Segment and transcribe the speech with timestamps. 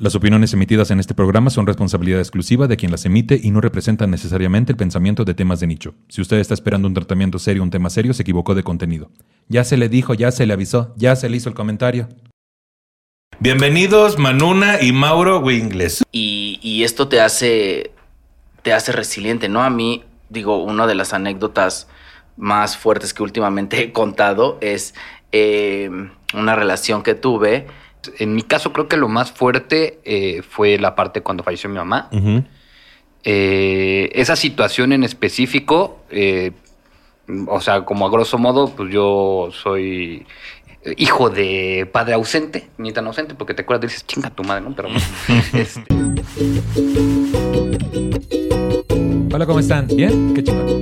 [0.00, 3.60] Las opiniones emitidas en este programa son responsabilidad exclusiva de quien las emite y no
[3.60, 5.94] representan necesariamente el pensamiento de temas de nicho.
[6.08, 9.10] Si usted está esperando un tratamiento serio, un tema serio, se equivocó de contenido.
[9.48, 12.08] Ya se le dijo, ya se le avisó, ya se le hizo el comentario.
[13.40, 16.02] Bienvenidos Manuna y Mauro Wingles.
[16.12, 17.90] Y, y esto te hace,
[18.62, 19.62] te hace resiliente, ¿no?
[19.62, 21.88] A mí, digo, una de las anécdotas
[22.38, 24.94] más fuertes que últimamente he contado es
[25.32, 25.90] eh,
[26.32, 27.66] una relación que tuve.
[28.18, 31.76] En mi caso creo que lo más fuerte eh, fue la parte cuando falleció mi
[31.76, 32.08] mamá.
[33.22, 36.52] Eh, esa situación en específico, eh,
[37.46, 40.26] o sea, como a grosso modo, pues yo soy
[40.96, 44.74] hijo de padre ausente, ni tan ausente, porque te acuerdas, dices, chinga tu madre, ¿no?
[44.74, 44.98] Pero no.
[45.58, 45.84] Este,
[49.32, 49.86] Hola, ¿cómo están?
[49.86, 50.34] ¿Bien?
[50.34, 50.80] Qué chingón.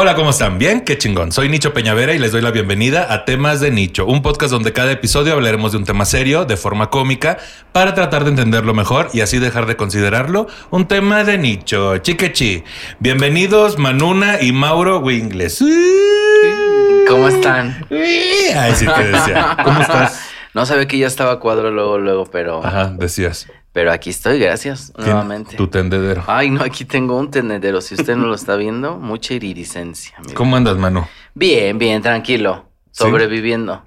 [0.00, 0.58] Hola, ¿cómo están?
[0.58, 0.82] ¿Bien?
[0.82, 1.32] Qué chingón.
[1.32, 4.72] Soy Nicho Peñavera y les doy la bienvenida a Temas de Nicho, un podcast donde
[4.72, 7.38] cada episodio hablaremos de un tema serio, de forma cómica,
[7.72, 11.98] para tratar de entenderlo mejor y así dejar de considerarlo un tema de nicho.
[11.98, 12.62] Chiquechi.
[13.00, 15.64] Bienvenidos Manuna y Mauro Wingles.
[17.08, 17.84] ¿Cómo están?
[17.90, 19.56] Ay, sí que decía.
[19.64, 20.26] ¿Cómo estás?
[20.54, 23.46] No sabía que ya estaba cuadro luego, luego, pero, Ajá, decías.
[23.78, 25.56] Pero aquí estoy, gracias, nuevamente.
[25.56, 26.24] Tu tendedero.
[26.26, 27.80] Ay, no, aquí tengo un tenedero.
[27.80, 30.16] Si usted no lo está viendo, mucha iridicencia.
[30.16, 30.34] amigo.
[30.34, 31.06] ¿Cómo andas, Manu?
[31.32, 32.64] Bien, bien, tranquilo.
[32.90, 33.04] ¿Sí?
[33.04, 33.84] Sobreviviendo.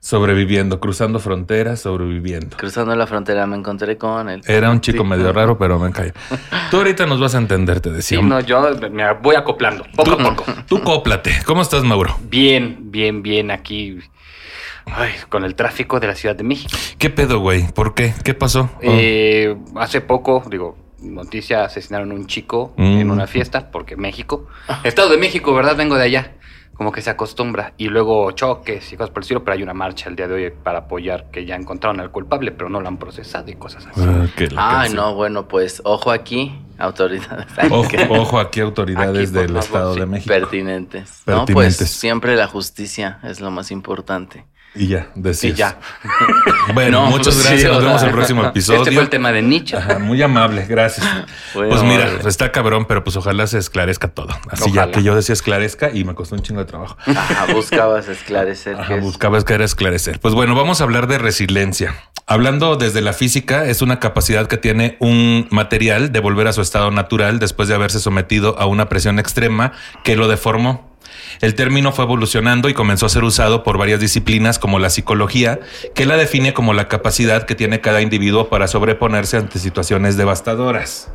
[0.00, 2.56] Sobreviviendo, cruzando fronteras, sobreviviendo.
[2.56, 4.42] Cruzando la frontera me encontré con él.
[4.44, 6.14] Era un chico medio raro, pero me callo.
[6.72, 8.18] Tú ahorita nos vas a entender, te decía.
[8.18, 10.44] sí, no, yo me voy acoplando, poco a poco.
[10.66, 11.44] Tú cóplate.
[11.46, 12.18] ¿Cómo estás, Mauro?
[12.24, 14.00] Bien, bien, bien aquí.
[14.86, 16.76] Ay, con el tráfico de la Ciudad de México.
[16.98, 17.70] ¿Qué pedo, güey?
[17.72, 18.14] ¿Por qué?
[18.24, 18.70] ¿Qué pasó?
[18.76, 18.80] Oh.
[18.82, 22.98] Eh, hace poco, digo, noticia, asesinaron a un chico Mm.
[22.98, 24.46] en una fiesta, porque México.
[24.84, 25.76] Estado de México, ¿verdad?
[25.76, 26.32] Vengo de allá.
[26.74, 27.74] Como que se acostumbra.
[27.76, 30.34] Y luego choques y cosas por el estilo, pero hay una marcha el día de
[30.34, 33.86] hoy para apoyar que ya encontraron al culpable, pero no lo han procesado y cosas
[33.86, 34.00] así.
[34.56, 34.96] Ah, canción.
[34.96, 37.46] no, bueno, pues ojo aquí, autoridades.
[37.70, 40.00] Ojo, ojo aquí, autoridades Aquí, del favor, Estado sí.
[40.00, 40.28] de México.
[40.34, 41.22] Pertinentes.
[41.26, 41.76] No, Pertinentes.
[41.78, 44.46] pues siempre la justicia es lo más importante.
[44.74, 45.52] Y ya, decías.
[45.52, 45.78] Y ya.
[46.74, 47.60] Bueno, No, muchas pues, gracias.
[47.62, 48.80] sí, Nos vemos sea, el próximo episodio.
[48.80, 49.76] Este fue el tema de Nietzsche.
[49.76, 51.06] Ajá, muy amable, gracias.
[51.54, 52.28] Bueno, pues mira, vale.
[52.28, 54.28] está cabrón, pero pues ojalá se esclarezca todo.
[54.48, 56.96] Así ya que yo decía esclarezca y me costó un chingo de trabajo.
[57.04, 60.20] Ajá, buscabas esclarecer Ajá, buscabas que era esclarecer.
[60.20, 61.94] Pues bueno, vamos a hablar de resiliencia.
[62.26, 66.62] Hablando desde la física, es una capacidad que tiene un material de volver a su
[66.62, 69.72] estado natural después de haberse sometido a una presión extrema
[70.04, 70.91] que lo deformó.
[71.40, 75.60] El término fue evolucionando y comenzó a ser usado por varias disciplinas como la psicología,
[75.94, 81.10] que la define como la capacidad que tiene cada individuo para sobreponerse ante situaciones devastadoras.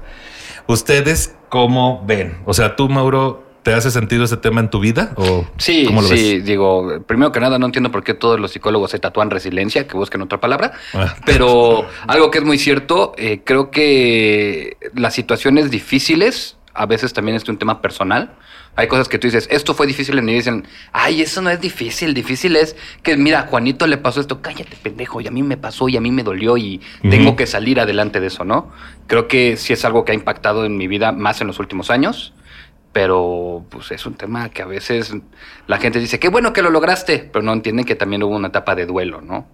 [0.68, 2.38] ¿Ustedes cómo ven?
[2.46, 5.14] O sea, tú, Mauro, ¿te hace sentido ese tema en tu vida?
[5.16, 6.46] ¿O Sí, cómo lo sí, ves?
[6.46, 9.96] digo, primero que nada no entiendo por qué todos los psicólogos se tatúan resiliencia, que
[9.96, 11.16] busquen otra palabra, Ah.
[11.26, 17.38] pero algo que es muy cierto, eh, creo que las situaciones difíciles a veces también
[17.38, 18.34] es un tema personal.
[18.78, 21.60] Hay cosas que tú dices, esto fue difícil y me dicen, ay, eso no es
[21.60, 25.42] difícil, difícil es que, mira, a Juanito le pasó esto, cállate pendejo, y a mí
[25.42, 28.72] me pasó y a mí me dolió y tengo que salir adelante de eso, ¿no?
[29.08, 31.90] Creo que sí es algo que ha impactado en mi vida más en los últimos
[31.90, 32.34] años
[32.94, 35.14] pero pues es un tema que a veces
[35.68, 38.48] la gente dice, qué bueno que lo lograste, pero no entienden que también hubo una
[38.48, 39.46] etapa de duelo, ¿no?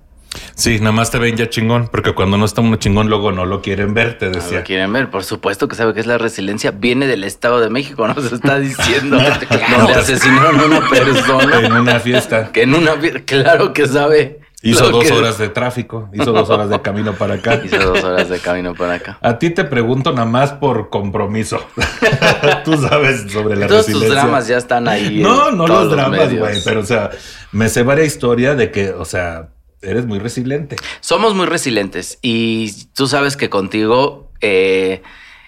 [0.56, 3.46] Sí, nada más te ven ya chingón, porque cuando no está uno chingón, luego no
[3.46, 4.60] lo quieren ver, te No decía.
[4.60, 6.72] lo quieren ver, por supuesto que sabe que es la resiliencia.
[6.72, 9.18] Viene del Estado de México, nos está diciendo.
[9.18, 11.60] donde asesinaron a una persona.
[11.60, 12.52] En una fiesta.
[12.52, 12.96] Que en una.
[12.96, 14.40] vi- Claro que sabe.
[14.66, 17.60] Hizo dos que- horas de tráfico, hizo dos horas de camino para acá.
[17.66, 19.18] Hizo dos horas de camino para acá.
[19.22, 21.60] A ti te pregunto nada más por compromiso.
[22.64, 24.22] Tú sabes sobre la Todos tus resiliencia.
[24.24, 25.20] dramas ya están ahí.
[25.22, 27.10] No, no los dramas, güey, pero o sea,
[27.52, 29.50] me sé varias historia de que, o sea,
[29.84, 30.76] eres muy resiliente.
[31.02, 35.02] Somos muy resilientes y tú sabes que contigo eh,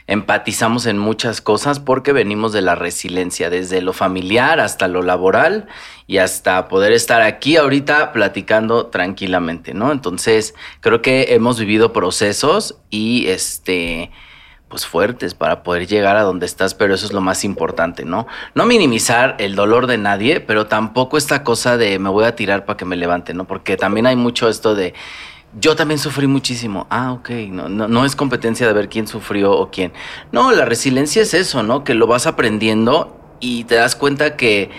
[0.07, 5.67] empatizamos en muchas cosas porque venimos de la resiliencia, desde lo familiar hasta lo laboral
[6.05, 9.91] y hasta poder estar aquí ahorita platicando tranquilamente, ¿no?
[9.91, 14.11] Entonces, creo que hemos vivido procesos y este
[14.75, 18.27] pues fuertes para poder llegar a donde estás, pero eso es lo más importante, ¿no?
[18.55, 22.65] No minimizar el dolor de nadie, pero tampoco esta cosa de me voy a tirar
[22.65, 23.45] para que me levante, ¿no?
[23.45, 24.93] Porque también hay mucho esto de
[25.57, 26.87] yo también sufrí muchísimo.
[26.89, 29.93] Ah, ok, no, no, no es competencia de ver quién sufrió o quién.
[30.33, 31.85] No, la resiliencia es eso, ¿no?
[31.85, 34.71] Que lo vas aprendiendo y te das cuenta que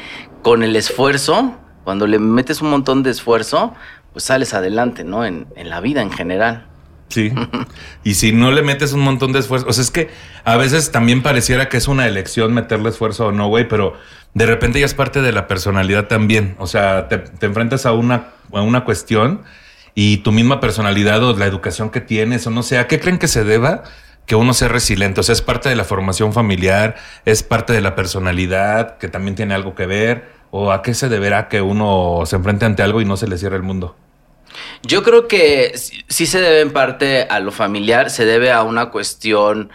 [0.42, 1.54] con el esfuerzo,
[1.84, 3.72] cuando le metes un montón de esfuerzo,
[4.12, 5.24] pues sales adelante, ¿no?
[5.24, 6.66] En, en la vida en general.
[7.08, 7.32] Sí.
[8.04, 10.10] Y si no le metes un montón de esfuerzo, o sea, es que
[10.44, 13.94] a veces también pareciera que es una elección meterle esfuerzo o no, güey, pero
[14.34, 16.56] de repente ya es parte de la personalidad también.
[16.58, 19.42] O sea, te, enfrentas a una, a una cuestión
[19.94, 23.18] y tu misma personalidad o la educación que tienes o no sé, ¿a qué creen
[23.18, 23.84] que se deba?
[24.26, 27.80] que uno sea resiliente, o sea, es parte de la formación familiar, es parte de
[27.80, 32.22] la personalidad, que también tiene algo que ver, o a qué se deberá que uno
[32.26, 33.94] se enfrente ante algo y no se le cierre el mundo.
[34.82, 35.72] Yo creo que
[36.08, 39.70] sí se debe en parte a lo familiar, se debe a una cuestión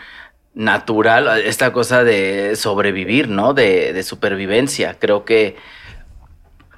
[0.53, 3.53] natural, esta cosa de sobrevivir, ¿no?
[3.53, 4.97] De, supervivencia.
[5.00, 5.56] Creo que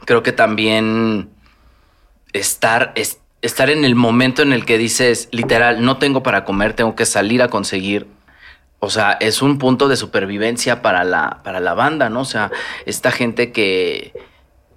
[0.05, 1.29] creo que también
[2.33, 6.73] estar, es- estar en el momento en el que dices, literal, no tengo para comer,
[6.73, 8.07] tengo que salir a conseguir.
[8.79, 12.21] O sea, es un punto de supervivencia para la, para la banda, ¿no?
[12.21, 12.51] O sea,
[12.85, 14.13] esta gente que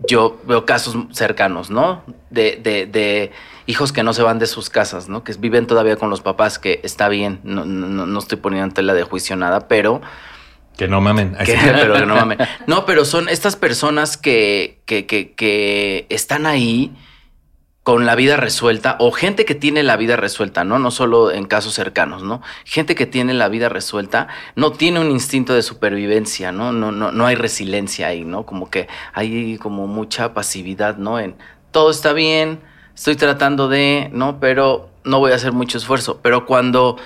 [0.07, 2.03] yo veo casos cercanos, ¿no?
[2.31, 3.33] De, de, de
[3.67, 5.25] hijos que no se van de sus casas, ¿no?
[5.25, 8.73] Que viven todavía con los papás, que está bien, no, no, no estoy poniendo en
[8.75, 10.01] tela de juicio nada, pero
[10.77, 11.35] Que no mamen.
[11.45, 12.39] Que- pero que no mames.
[12.67, 16.93] No, pero son estas personas que, que, que, que están ahí
[17.87, 20.81] con la vida resuelta o gente que tiene la vida resuelta, ¿no?
[20.81, 22.43] No solo en casos cercanos, ¿no?
[22.65, 26.73] Gente que tiene la vida resuelta no tiene un instinto de supervivencia, ¿no?
[26.73, 28.45] No, no, no hay resiliencia ahí, ¿no?
[28.45, 31.21] Como que hay como mucha pasividad, ¿no?
[31.21, 31.37] En
[31.71, 32.59] todo está bien,
[32.93, 34.41] estoy tratando de, ¿no?
[34.41, 36.19] Pero no voy a hacer mucho esfuerzo.
[36.23, 36.97] Pero cuando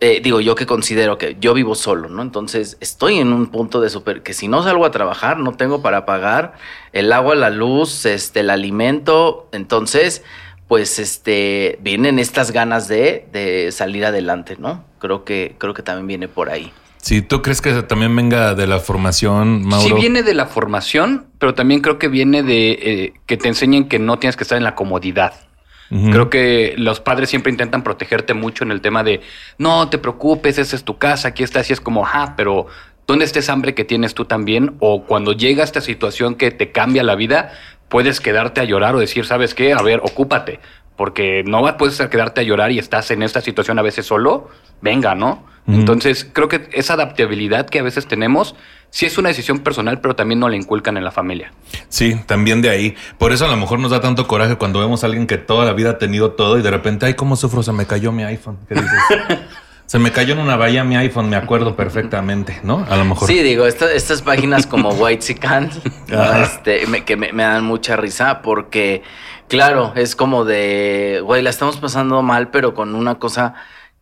[0.00, 2.22] eh, digo yo que considero que yo vivo solo, ¿no?
[2.22, 5.82] Entonces estoy en un punto de super que si no salgo a trabajar no tengo
[5.82, 6.54] para pagar
[6.92, 10.22] el agua, la luz, este, el alimento, entonces
[10.68, 14.84] pues este vienen estas ganas de, de salir adelante, ¿no?
[15.00, 16.72] Creo que creo que también viene por ahí.
[17.00, 19.86] Sí, ¿tú crees que también venga de la formación, Mauro?
[19.86, 23.88] Sí viene de la formación, pero también creo que viene de eh, que te enseñen
[23.88, 25.47] que no tienes que estar en la comodidad.
[25.90, 29.22] Creo que los padres siempre intentan protegerte mucho en el tema de
[29.56, 32.66] no te preocupes, esa es tu casa, aquí estás y es como, ah, pero
[33.06, 34.76] ¿dónde está esa hambre que tienes tú también?
[34.80, 37.52] O cuando llega esta situación que te cambia la vida,
[37.88, 39.72] puedes quedarte a llorar o decir, ¿sabes qué?
[39.72, 40.60] A ver, ocúpate,
[40.96, 44.50] porque no puedes quedarte a llorar y estás en esta situación a veces solo,
[44.82, 45.46] venga, ¿no?
[45.66, 48.54] Entonces, creo que esa adaptabilidad que a veces tenemos,
[48.90, 51.52] sí es una decisión personal, pero también no la inculcan en la familia.
[51.88, 52.96] Sí, también de ahí.
[53.18, 55.64] Por eso a lo mejor nos da tanto coraje cuando vemos a alguien que toda
[55.64, 57.62] la vida ha tenido todo y de repente, ay, ¿cómo sufro?
[57.62, 58.58] Se me cayó mi iPhone.
[58.68, 58.90] ¿Qué dices?
[59.86, 62.84] Se me cayó en una bahía mi iPhone, me acuerdo perfectamente, ¿no?
[62.90, 63.26] A lo mejor.
[63.26, 65.70] Sí, digo, esta- estas páginas como White Sican,
[66.42, 69.02] este, me- que me, me dan mucha risa porque,
[69.48, 73.54] claro, es como de, güey, la estamos pasando mal, pero con una cosa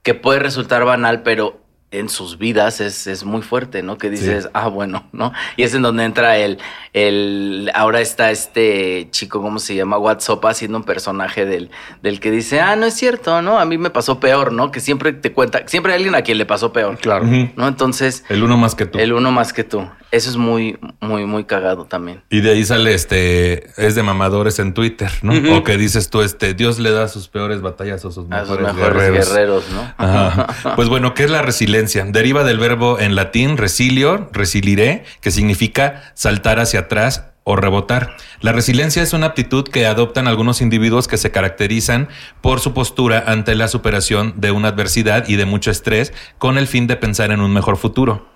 [0.03, 1.61] que puede resultar banal, pero
[1.93, 3.97] en sus vidas es, es muy fuerte, ¿no?
[3.97, 4.51] Que dices, Sí.
[4.55, 5.33] ah, bueno, ¿no?
[5.57, 6.59] Y es en donde entra el,
[6.93, 9.97] el, ahora está este chico, ¿cómo se llama?
[9.99, 11.71] WhatsApp haciendo un personaje del,
[12.03, 13.59] del que dice, ah, no es cierto, ¿no?
[13.59, 14.71] A mí me pasó peor, ¿no?
[14.73, 16.99] Que siempre te cuenta, siempre hay alguien a quien le pasó peor.
[16.99, 17.25] Claro.
[17.57, 17.69] ¿No?
[17.69, 18.99] Entonces, El uno más que tú.
[18.99, 19.89] el uno más que tú.
[20.13, 22.23] Eso es muy, muy, muy cagado también.
[22.31, 25.57] Y de ahí sale este, es de mamadores en Twitter, ¿no?
[25.57, 28.49] O que dices tú, este, Dios le da sus peores batallas a sus A mejores,
[28.49, 29.29] sus mejores guerreros.
[29.29, 29.95] guerreros, ¿no?
[29.99, 30.47] Ajá.
[30.77, 31.76] Pues bueno, ¿qué es la resiliencia?
[31.77, 38.17] Deriva del verbo en latín resilio, resiliré, que significa saltar hacia atrás o rebotar.
[38.41, 42.09] La resiliencia es una aptitud que adoptan algunos individuos que se caracterizan
[42.41, 46.67] por su postura ante la superación de una adversidad y de mucho estrés con el
[46.67, 48.27] fin de pensar en un mejor futuro.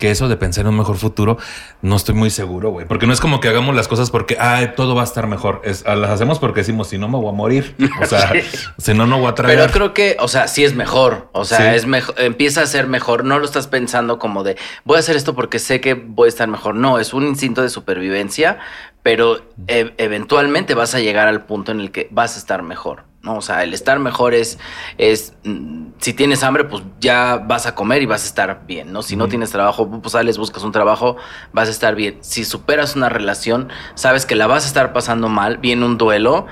[0.00, 1.36] Que eso de pensar en un mejor futuro,
[1.82, 2.86] no estoy muy seguro, güey.
[2.86, 5.60] Porque no es como que hagamos las cosas porque, ay, todo va a estar mejor.
[5.62, 7.76] Es, las hacemos porque decimos, si no me voy a morir.
[8.02, 8.32] O sea,
[8.78, 9.54] si no, no voy a tragar.
[9.56, 11.28] Pero creo que, o sea, sí es mejor.
[11.32, 11.76] O sea, Sí.
[11.76, 13.24] es mejor, empieza a ser mejor.
[13.24, 16.28] No lo estás pensando como de voy a hacer esto porque sé que voy a
[16.30, 16.74] estar mejor.
[16.74, 18.58] No, es un instinto de supervivencia,
[19.02, 23.04] pero e- eventualmente vas a llegar al punto en el que vas a estar mejor.
[23.22, 23.36] ¿No?
[23.36, 24.58] O sea, el estar mejor es,
[24.98, 28.92] es mm, si tienes hambre, pues ya vas a comer y vas a estar bien,
[28.92, 29.02] ¿no?
[29.02, 31.16] Si no tienes trabajo, pues sales, buscas un trabajo,
[31.52, 32.18] vas a estar bien.
[32.20, 36.46] Si superas una relación, sabes que la vas a estar pasando mal, viene un duelo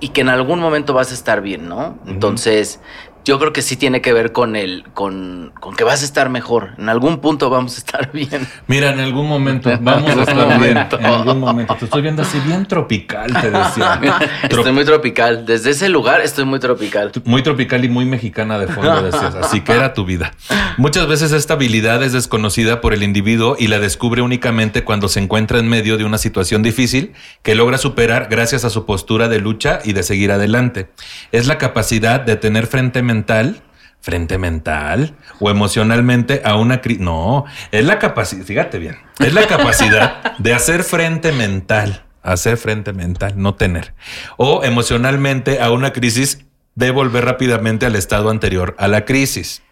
[0.00, 1.98] y que en algún momento vas a estar bien, ¿no?
[2.06, 2.80] Entonces,
[3.24, 6.28] yo creo que sí tiene que ver con el, con, con, que vas a estar
[6.28, 6.74] mejor.
[6.78, 8.46] En algún punto vamos a estar bien.
[8.66, 10.76] Mira, en algún momento vamos a estar bien.
[10.76, 11.74] En algún momento.
[11.74, 14.00] Te estoy viendo así bien tropical, te decía.
[14.42, 15.46] estoy muy tropical.
[15.46, 17.12] Desde ese lugar estoy muy tropical.
[17.24, 19.34] Muy tropical y muy mexicana de fondo, decías.
[19.36, 20.32] Así que era tu vida.
[20.76, 25.20] Muchas veces esta habilidad es desconocida por el individuo y la descubre únicamente cuando se
[25.20, 27.12] encuentra en medio de una situación difícil
[27.42, 30.90] que logra superar gracias a su postura de lucha y de seguir adelante.
[31.32, 33.62] Es la capacidad de tener frente mental,
[34.00, 37.00] frente mental o emocionalmente a una crisis.
[37.00, 42.92] No, es la capacidad, fíjate bien, es la capacidad de hacer frente mental, hacer frente
[42.92, 43.94] mental, no tener,
[44.36, 46.44] o emocionalmente a una crisis
[46.74, 49.62] de volver rápidamente al estado anterior a la crisis.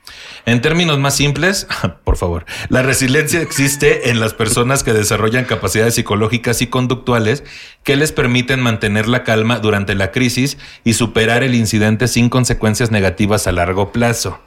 [0.44, 1.66] En términos más simples,
[2.04, 7.44] por favor, la resiliencia existe en las personas que desarrollan capacidades psicológicas y conductuales
[7.84, 12.90] que les permiten mantener la calma durante la crisis y superar el incidente sin consecuencias
[12.90, 14.40] negativas a largo plazo.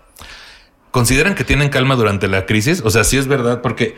[0.91, 2.81] ¿Consideran que tienen calma durante la crisis?
[2.85, 3.95] O sea, sí es verdad, porque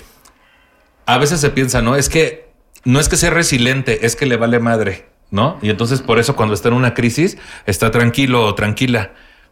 [1.06, 2.48] a veces se piensa, no, es que
[2.86, 5.60] no es que sea resiliente, es que le vale madre, ¿no?
[5.62, 9.12] Y entonces por eso cuando está en una crisis está tranquilo o tranquila.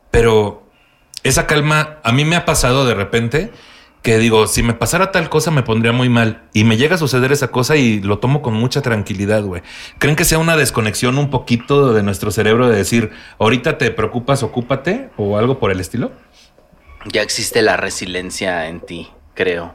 [0.09, 0.64] Pero
[1.25, 3.51] esa calma a mí me ha pasado de repente
[4.03, 6.97] que digo, si me pasara tal cosa me pondría muy mal y me llega a
[6.99, 9.63] suceder esa cosa y lo tomo con mucha tranquilidad, güey.
[9.97, 14.43] ¿Creen que sea una desconexión un poquito de nuestro cerebro de decir, ahorita te preocupas,
[14.43, 16.11] ocúpate o algo por el estilo?
[17.11, 19.73] Ya existe la resiliencia en ti, creo.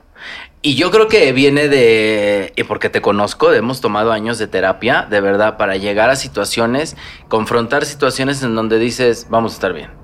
[0.63, 5.09] Y yo creo que viene de, y porque te conozco, hemos tomado años de terapia,
[5.11, 10.01] de verdad, para llegar a situaciones, confrontar situaciones en donde dices, vamos a estar bien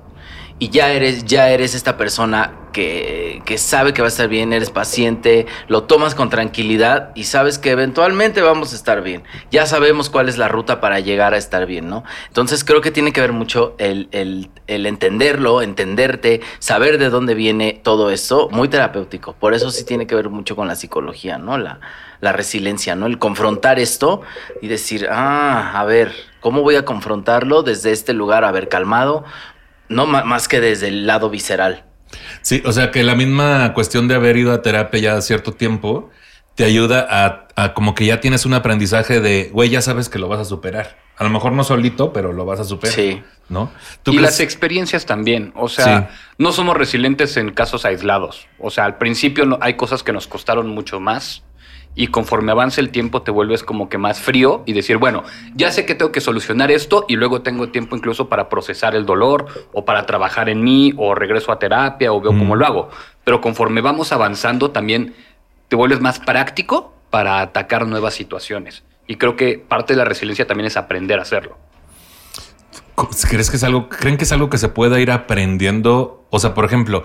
[0.58, 4.52] y ya eres, ya eres esta persona que, que, sabe que va a estar bien,
[4.52, 9.22] eres paciente, lo tomas con tranquilidad y sabes que eventualmente vamos a estar bien.
[9.50, 12.04] Ya sabemos cuál es la ruta para llegar a estar bien, ¿no?
[12.28, 17.80] Entonces creo que tiene que ver mucho el, el, entenderlo, entenderte, saber de dónde viene
[17.82, 19.34] todo eso, muy terapéutico.
[19.34, 21.58] Por eso sí tiene que ver mucho con la psicología, ¿no?
[21.58, 21.80] La,
[22.20, 23.06] la resiliencia, ¿no?
[23.06, 24.22] El confrontar esto
[24.62, 28.44] y decir, ah, a ver, ¿cómo voy a confrontarlo desde este lugar?
[28.44, 29.24] A ver, calmado,
[29.88, 31.84] no más que desde el lado visceral.
[32.42, 36.10] Sí, o sea que la misma cuestión de haber ido a terapia ya cierto tiempo
[36.54, 40.26] te ayuda a, como que ya tienes un aprendizaje de, güey, ya sabes que lo
[40.26, 40.96] vas a superar.
[41.18, 42.94] A lo mejor no solito, pero lo vas a superar.
[42.94, 43.22] Sí.
[43.48, 43.70] ¿No?
[44.06, 45.52] y las experiencias también.
[45.54, 48.48] O sea, no somos resilientes en casos aislados.
[48.58, 51.44] O sea, al principio no, hay cosas que nos costaron mucho más
[51.96, 55.24] y conforme avanza el tiempo te vuelves como que más frío y decir, bueno,
[55.54, 59.06] ya sé que tengo que solucionar esto y luego tengo tiempo incluso para procesar el
[59.06, 62.58] dolor o para trabajar en mí o regreso a terapia o veo cómo mm.
[62.58, 62.90] lo hago.
[63.24, 65.14] Pero conforme vamos avanzando también
[65.68, 68.84] te vuelves más práctico para atacar nuevas situaciones.
[69.06, 71.56] Y creo que parte de la resiliencia también es aprender a hacerlo.
[73.28, 76.26] ¿Crees que es algo, creen que es algo que se pueda ir aprendiendo?
[76.30, 77.04] O sea, por ejemplo,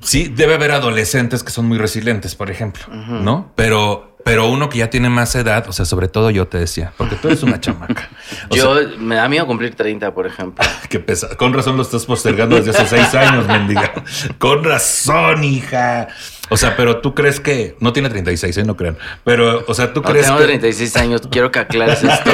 [0.00, 3.52] Sí, debe haber adolescentes que son muy resilientes, por ejemplo, ¿no?
[3.56, 6.92] Pero, pero uno que ya tiene más edad, o sea, sobre todo yo te decía,
[6.96, 8.08] porque tú eres una chamaca.
[8.50, 10.64] yo, me da miedo cumplir 30, por ejemplo.
[10.88, 11.36] Qué pesa.
[11.36, 13.92] Con razón lo estás postergando desde hace seis años, mendiga.
[14.38, 16.08] Con razón, hija.
[16.52, 18.64] O sea, pero tú crees que no tiene 36, ¿eh?
[18.64, 18.98] no crean.
[19.24, 21.22] Pero, o sea, tú crees tengo 36 años.
[21.30, 22.30] Quiero que aclares esto.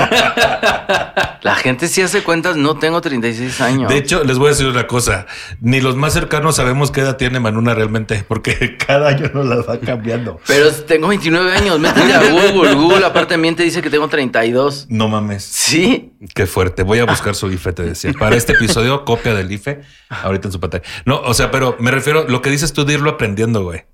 [1.42, 3.88] La gente sí hace cuentas, no tengo 36 años.
[3.88, 5.26] De hecho, les voy a decir una cosa.
[5.60, 9.56] Ni los más cercanos sabemos qué edad tiene Manuna realmente, porque cada año nos la
[9.62, 10.40] va cambiando.
[10.48, 11.78] Pero tengo 29 años.
[11.78, 12.74] Métete a Google.
[12.74, 14.86] Google aparte de mí te dice que tengo 32.
[14.90, 15.44] No mames.
[15.44, 16.12] Sí.
[16.34, 16.82] Qué fuerte.
[16.82, 18.12] Voy a buscar su IFE, te decía.
[18.18, 20.82] Para este episodio, copia del IFE ahorita en su pantalla.
[21.04, 23.84] No, o sea, pero me refiero, lo que dices tú de irlo aprendiendo, güey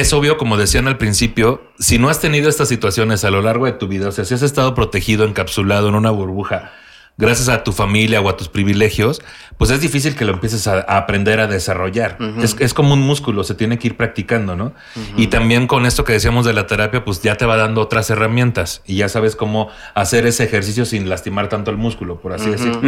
[0.00, 3.64] es obvio, como decían al principio, si no has tenido estas situaciones a lo largo
[3.64, 6.72] de tu vida, o sea, si has estado protegido, encapsulado en una burbuja,
[7.18, 9.22] gracias a tu familia o a tus privilegios,
[9.56, 12.18] pues es difícil que lo empieces a, aprender a desarrollar.
[12.58, 14.74] es, como un músculo, se tiene que ir practicando, ¿no?
[15.16, 18.10] Y también con esto que decíamos de la terapia, pues ya te va dando otras
[18.10, 22.50] herramientas y ya sabes cómo hacer ese ejercicio sin lastimar tanto el músculo, por así
[22.50, 22.80] decirlo.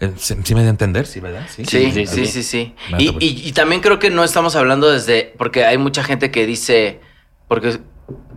[0.00, 1.06] Eh, ¿Sí, me da a entender?
[1.06, 1.46] Sí, ¿verdad?
[1.48, 2.74] Sí, sí, sí, sí.
[2.90, 3.02] Pues.
[3.02, 7.00] y, y también creo que no estamos hablando desde, porque hay mucha gente que dice,
[7.48, 7.80] porque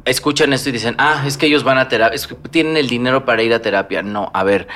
[0.05, 2.19] escuchan esto y dicen, ah, es que ellos van a terapia,
[2.51, 4.03] tienen el dinero para ir a terapia.
[4.03, 4.67] No, a ver,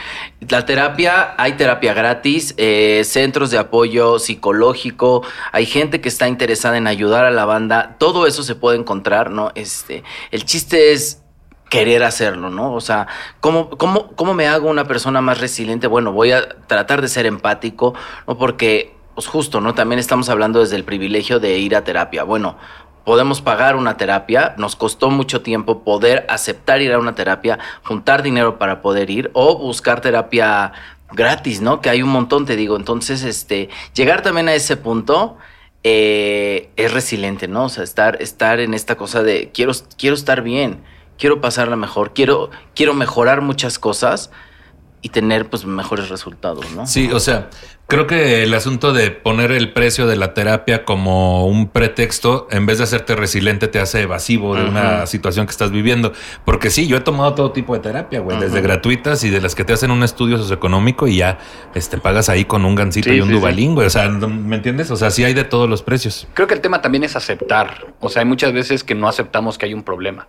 [0.47, 6.77] la terapia, hay terapia gratis, eh, centros de apoyo psicológico, hay gente que está interesada
[6.77, 9.51] en ayudar a la banda, todo eso se puede encontrar, ¿no?
[9.55, 11.21] Este, el chiste es
[11.69, 12.73] querer hacerlo, ¿no?
[12.73, 13.07] O sea,
[13.39, 15.85] ¿cómo, cómo, cómo me hago una persona más resiliente?
[15.85, 17.93] Bueno, voy a tratar de ser empático,
[18.27, 18.37] ¿no?
[18.37, 19.75] Porque pues justo, ¿no?
[19.75, 22.23] También estamos hablando desde el privilegio de ir a terapia.
[22.23, 22.57] Bueno,
[23.03, 28.23] podemos pagar una terapia, nos costó mucho tiempo poder aceptar ir a una terapia, juntar
[28.23, 30.73] dinero para poder ir o buscar terapia
[31.11, 31.81] gratis, ¿no?
[31.81, 32.75] Que hay un montón, te digo.
[32.75, 35.37] Entonces, este, llegar también a ese punto
[35.83, 37.65] eh, es resiliente, ¿no?
[37.65, 40.81] O sea, estar, estar en esta cosa de quiero, quiero estar bien,
[41.17, 44.31] quiero pasarla mejor, quiero, quiero mejorar muchas cosas
[45.01, 46.85] y tener pues mejores resultados, ¿no?
[46.85, 47.49] Sí, o sea,
[47.87, 52.65] creo que el asunto de poner el precio de la terapia como un pretexto, en
[52.65, 56.11] vez de hacerte resiliente, te hace evasivo de una situación que estás viviendo.
[56.43, 59.55] Porque sí, yo he tomado todo tipo de terapia, güey, desde gratuitas y de las
[59.55, 61.39] que te hacen un estudio socioeconómico y ya
[61.73, 63.87] este, pagas ahí con un gancito y un dubalín, güey.
[63.87, 64.91] O sea, ¿me entiendes?
[64.91, 66.27] O sea, sí hay de todos los precios.
[66.33, 67.93] Creo que el tema también es aceptar.
[68.01, 70.27] O sea, hay muchas veces que no aceptamos que hay un problema.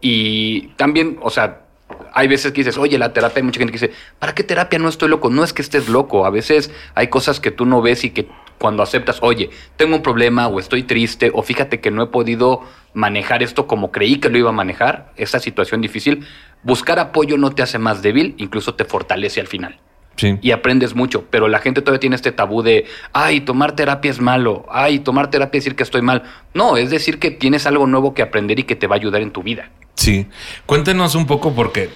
[0.00, 1.67] Y también, o sea,
[2.12, 4.78] hay veces que dices, oye, la terapia, hay mucha gente que dice, ¿para qué terapia
[4.78, 5.30] no estoy loco?
[5.30, 8.28] No es que estés loco, a veces hay cosas que tú no ves y que
[8.58, 12.62] cuando aceptas, oye, tengo un problema o estoy triste o fíjate que no he podido
[12.92, 16.26] manejar esto como creí que lo iba a manejar, esta situación difícil,
[16.62, 19.78] buscar apoyo no te hace más débil, incluso te fortalece al final.
[20.16, 20.36] Sí.
[20.42, 24.20] Y aprendes mucho, pero la gente todavía tiene este tabú de, ay, tomar terapia es
[24.20, 26.24] malo, ay, tomar terapia es decir que estoy mal.
[26.54, 29.22] No, es decir que tienes algo nuevo que aprender y que te va a ayudar
[29.22, 29.70] en tu vida.
[29.98, 30.28] Sí.
[30.64, 31.90] Cuéntenos un poco porque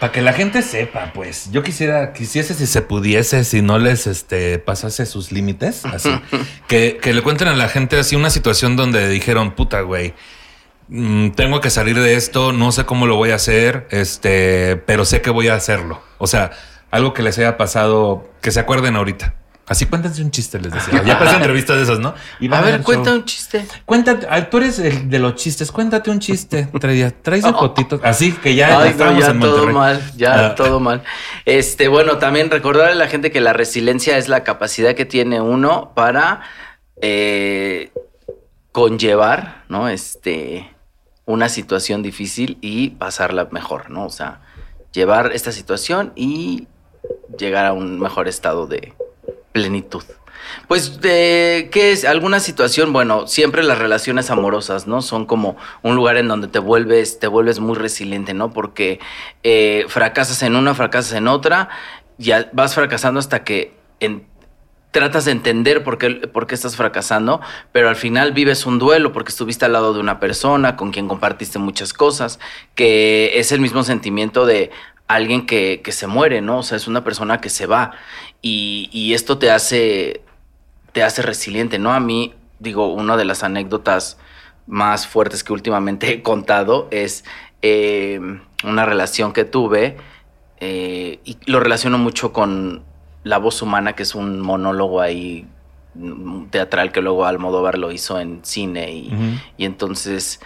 [0.00, 4.06] para que la gente sepa, pues, yo quisiera, quisiese si se pudiese, si no les
[4.06, 6.10] este, pasase sus límites, así,
[6.66, 10.14] que, que le cuenten a la gente así una situación donde dijeron, puta, güey,
[10.88, 15.04] mm, tengo que salir de esto, no sé cómo lo voy a hacer, este, pero
[15.04, 16.02] sé que voy a hacerlo.
[16.18, 16.52] O sea,
[16.90, 19.34] algo que les haya pasado, que se acuerden ahorita.
[19.68, 21.02] Así cuéntense un chiste, les decía.
[21.04, 22.14] Ya pasé entrevistas de esas, ¿no?
[22.40, 23.18] Y A ver, cuenta show.
[23.18, 23.66] un chiste.
[23.84, 26.68] Cuéntate, tú eres el de los chistes, cuéntate un chiste.
[26.80, 28.00] Traía, traes un fotitos.
[28.04, 29.74] Así que ya, ya Ay, no, estábamos ya en todo Monterrey.
[29.74, 30.54] mal, ya Ah.
[30.54, 31.02] todo mal.
[31.44, 35.40] Este, bueno, también recordarle a la gente que la resiliencia es la capacidad que tiene
[35.40, 36.42] uno para
[37.02, 37.90] eh,
[38.72, 39.88] conllevar, ¿no?
[39.88, 40.70] Este,
[41.24, 44.04] una situación difícil y pasarla mejor, ¿no?
[44.06, 44.40] O sea,
[44.92, 46.68] llevar esta situación y
[47.38, 48.92] llegar a un mejor estado de
[49.56, 50.04] plenitud.
[50.68, 52.04] Pues, de, ¿qué es?
[52.04, 52.92] ¿Alguna situación?
[52.92, 55.00] Bueno, siempre las relaciones amorosas, ¿no?
[55.00, 58.52] Son como un lugar en donde te vuelves, te vuelves muy resiliente, ¿no?
[58.52, 59.00] Porque
[59.42, 61.68] eh, fracasas en una, fracasas en otra,
[62.18, 64.26] ya vas fracasando hasta que en-
[64.90, 67.40] tratas de entender por qué, por qué estás fracasando,
[67.72, 71.06] pero al final vives un duelo porque estuviste al lado de una persona con quien
[71.08, 72.38] compartiste muchas cosas,
[72.74, 74.70] que es el mismo sentimiento de
[75.08, 76.58] alguien que, que se muere, ¿no?
[76.58, 77.92] O sea, es una persona que se va
[78.46, 80.20] y, y esto te hace,
[80.92, 81.92] te hace resiliente, ¿no?
[81.92, 84.18] A mí, digo, una de las anécdotas
[84.68, 87.24] más fuertes que últimamente he contado es
[87.62, 88.20] eh,
[88.62, 89.96] una relación que tuve
[90.60, 92.84] eh, y lo relaciono mucho con
[93.24, 95.48] La voz humana, que es un monólogo ahí
[96.50, 100.40] teatral que luego Almodóvar lo hizo en cine y, y entonces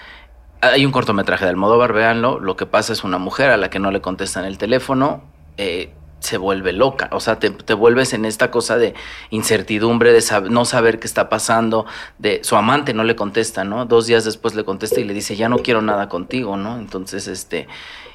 [0.62, 2.40] hay un cortometraje de Almodóvar, véanlo.
[2.40, 5.24] Lo que pasa es una mujer a la que no le contestan el teléfono,
[5.58, 7.08] eh, se vuelve loca.
[7.12, 8.94] O sea, te, te vuelves en esta cosa de
[9.30, 11.86] incertidumbre, de sab- no saber qué está pasando,
[12.18, 13.86] de su amante no le contesta, ¿no?
[13.86, 16.78] Dos días después le contesta y le dice, ya no quiero nada contigo, ¿no?
[16.78, 17.68] Entonces, este,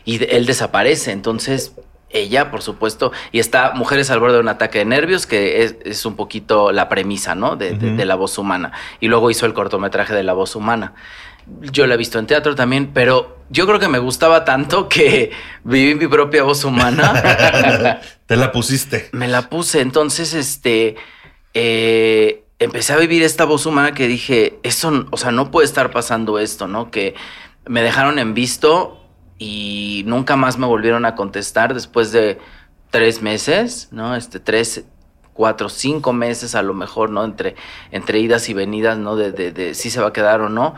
[0.06, 1.12] y él desaparece.
[1.12, 1.74] Entonces,
[2.12, 5.76] ella, por supuesto, y está Mujeres al borde de un ataque de nervios, que es,
[5.84, 7.56] es un poquito la premisa, ¿no?
[7.58, 8.72] De, de la voz humana.
[9.02, 10.94] Y luego hizo el cortometraje de la voz humana.
[11.72, 15.32] Yo la he visto en teatro también, pero yo creo que me gustaba tanto que
[15.64, 18.02] viví mi propia voz humana.
[18.26, 19.10] Te la pusiste.
[19.12, 19.82] me la puse.
[19.82, 20.96] Entonces, este,
[21.54, 25.92] eh, empecé a vivir esta voz humana que dije, eso, o sea, no puede estar
[25.92, 26.90] pasando esto, ¿no?
[26.90, 27.16] Que
[27.68, 29.02] me dejaron en visto
[29.38, 32.40] y nunca más me volvieron a contestar después de
[32.90, 34.16] tres meses, ¿no?
[34.16, 34.86] Este, tres,
[35.36, 37.24] cuatro, cinco meses a lo mejor, ¿no?
[37.24, 37.56] Entre,
[37.92, 39.16] entre idas y venidas, ¿no?
[39.16, 40.74] De, de, de si se va a quedar o no.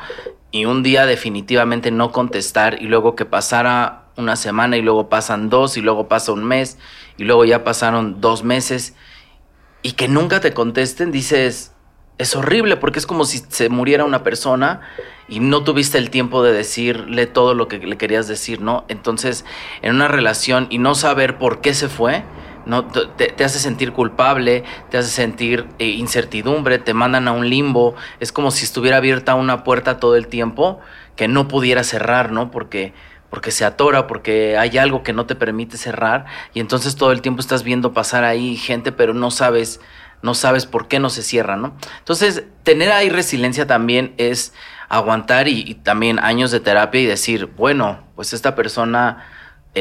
[0.51, 5.49] Y un día definitivamente no contestar y luego que pasara una semana y luego pasan
[5.49, 6.77] dos y luego pasa un mes
[7.17, 8.95] y luego ya pasaron dos meses
[9.83, 11.73] y que nunca te contesten, dices,
[12.17, 14.81] es horrible porque es como si se muriera una persona
[15.29, 18.85] y no tuviste el tiempo de decirle todo lo que le querías decir, ¿no?
[18.87, 19.45] Entonces,
[19.81, 22.23] en una relación y no saber por qué se fue,
[22.67, 22.85] ¿no?
[22.85, 27.95] Te, te hace sentir culpable, te hace sentir eh, incertidumbre, te mandan a un limbo,
[28.19, 30.79] es como si estuviera abierta una puerta todo el tiempo
[31.15, 32.51] que no pudiera cerrar, ¿no?
[32.51, 32.93] Porque
[33.29, 37.21] porque se atora, porque hay algo que no te permite cerrar y entonces todo el
[37.21, 39.81] tiempo estás viendo pasar ahí gente, pero no sabes,
[40.21, 41.75] no sabes por qué no se cierra, ¿no?
[41.99, 44.53] Entonces, tener ahí resiliencia también es
[44.87, 49.25] aguantar y, y también años de terapia y decir, bueno, pues esta persona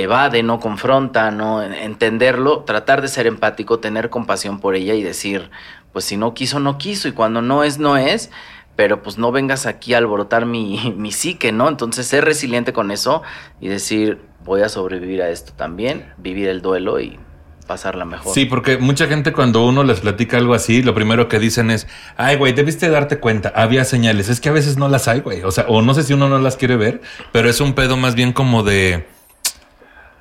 [0.02, 5.50] evade, no confronta, no entenderlo, tratar de ser empático, tener compasión por ella y decir,
[5.92, 8.30] pues si no quiso, no quiso y cuando no es, no es
[8.76, 11.68] pero pues no vengas aquí a alborotar mi, mi psique, ¿no?
[11.68, 13.22] Entonces ser resiliente con eso
[13.60, 17.18] y decir, voy a sobrevivir a esto también, vivir el duelo y,
[17.66, 18.32] pasarla mejor.
[18.32, 21.86] Sí, porque mucha gente cuando uno les platica algo así, lo primero que dicen es,
[22.16, 24.28] ay, güey, debiste darte cuenta, había señales.
[24.28, 25.42] Es que a veces no las hay, güey.
[25.42, 27.96] O sea, o no sé si uno no las quiere ver, pero es un pedo
[27.96, 29.06] más bien como de,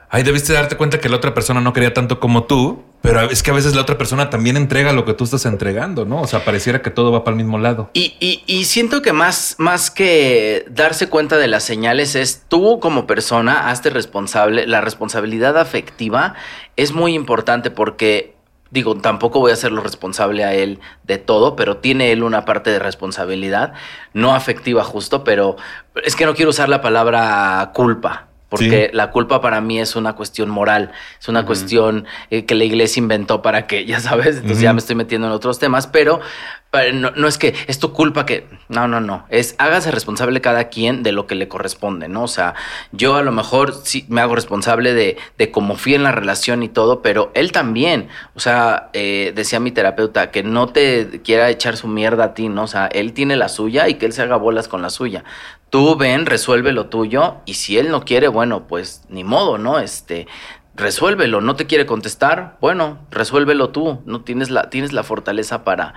[0.10, 3.44] ay, debiste darte cuenta que la otra persona no quería tanto como tú, pero es
[3.44, 6.22] que a veces la otra persona también entrega lo que tú estás entregando, ¿no?
[6.22, 7.90] O sea, pareciera que todo va para el mismo lado.
[7.94, 12.80] Y, y- y siento que más, más que darse cuenta de las señales es tú
[12.80, 14.66] como persona, hazte responsable.
[14.66, 16.34] La responsabilidad afectiva
[16.78, 18.34] es muy importante porque,
[18.72, 22.72] digo, tampoco voy a hacerlo responsable a él de todo, pero tiene él una parte
[22.72, 23.74] de responsabilidad,
[24.14, 25.58] no afectiva justo, pero
[26.04, 28.30] es que no quiero usar la palabra culpa.
[28.56, 28.96] Porque Sí.
[28.98, 33.00] la culpa para mí es una cuestión moral, es una cuestión eh, que la iglesia
[33.00, 36.20] inventó para que, ya sabes, entonces ya me estoy metiendo en otros temas, pero,
[36.72, 40.42] pero no, no es que es tu culpa que, no, no, no, es hágase responsable
[40.42, 42.24] cada quien de lo que le corresponde, ¿no?
[42.24, 42.54] O sea,
[42.92, 46.64] yo a lo mejor sí me hago responsable de, de cómo fui en la relación
[46.64, 51.50] y todo, pero él también, o sea, eh, decía mi terapeuta que no te quiera
[51.50, 52.64] echar su mierda a ti, ¿no?
[52.64, 55.24] O sea, él tiene la suya y que él se haga bolas con la suya.
[55.76, 59.78] Tú ven, resuelve lo tuyo y si él no quiere, bueno, pues ni modo, ¿no?
[59.78, 60.26] Este,
[60.74, 65.94] resuélvelo, no te quiere contestar, bueno, resuélvelo tú, no tienes la tienes la fortaleza para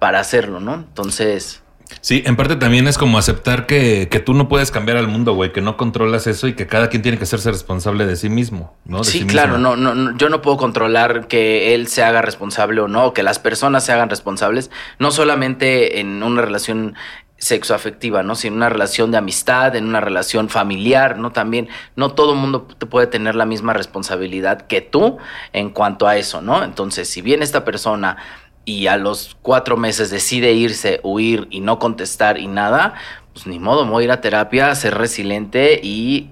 [0.00, 0.74] para hacerlo, ¿no?
[0.74, 1.62] Entonces,
[2.00, 5.34] Sí, en parte también es como aceptar que, que tú no puedes cambiar al mundo,
[5.34, 8.28] güey, que no controlas eso y que cada quien tiene que hacerse responsable de sí
[8.28, 8.98] mismo, ¿no?
[8.98, 9.76] De sí, sí claro, mismo.
[9.76, 13.22] no, no, no, yo no puedo controlar que él se haga responsable o no, que
[13.22, 16.94] las personas se hagan responsables, no solamente en una relación
[17.40, 18.34] sexoafectiva, ¿no?
[18.36, 21.32] Sino en una relación de amistad, en una relación familiar, ¿no?
[21.32, 25.16] También, no todo el mundo te puede tener la misma responsabilidad que tú
[25.52, 26.62] en cuanto a eso, ¿no?
[26.62, 28.18] Entonces, si bien esta persona
[28.66, 32.94] y a los cuatro meses decide irse, huir y no contestar y nada,
[33.32, 36.30] pues ni modo, voy a ir a terapia, ser resiliente y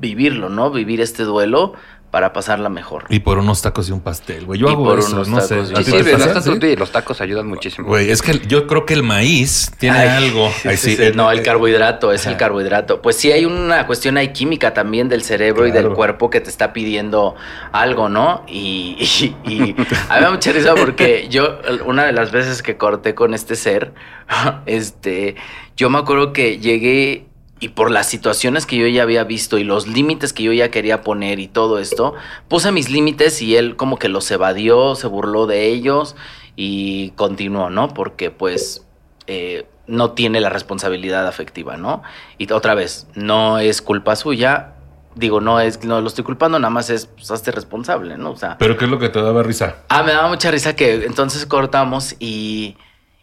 [0.00, 0.70] vivirlo, ¿no?
[0.70, 1.74] Vivir este duelo
[2.10, 3.04] para pasarla mejor.
[3.08, 4.58] Y por unos tacos y un pastel, güey.
[4.58, 5.54] Yo Y hago por eso, unos no sé.
[5.54, 6.76] tacos y ¿A un ti Sí, sí, los tacos, ¿Sí?
[6.76, 7.86] los tacos ayudan muchísimo.
[7.88, 10.50] Güey, es que yo creo que el maíz tiene Ay, algo.
[10.50, 11.02] sí, Ay, sí, sí, sí.
[11.04, 13.00] el- no, el el- carbohidrato, es el carbohidrato.
[13.00, 16.50] Pues sí hay una cuestión ahí química también del cerebro y del cuerpo que te
[16.50, 17.36] está pidiendo
[17.72, 18.42] algo, ¿no?
[18.48, 22.62] Y, y, y a mí me da mucha risa porque yo, una de las veces
[22.62, 23.92] que corté con este ser,
[24.66, 25.36] este,
[25.76, 27.26] yo me acuerdo que llegué
[27.60, 30.70] y por las situaciones que yo ya había visto y los límites que yo ya
[30.70, 32.14] quería poner y todo esto,
[32.48, 36.16] puse mis límites y él como que los evadió, se burló de ellos
[36.56, 37.88] y continuó, ¿no?
[37.88, 38.86] Porque pues
[39.26, 42.02] eh, no tiene la responsabilidad afectiva, ¿no?
[42.38, 44.74] Y otra vez, no es culpa suya.
[45.16, 48.30] Digo, no es, no lo estoy culpando, nada más es, pues, hazte responsable, ¿no?
[48.30, 49.78] O sea, Pero ¿qué es lo que te daba risa?
[49.88, 52.76] Ah, me daba mucha risa que entonces cortamos y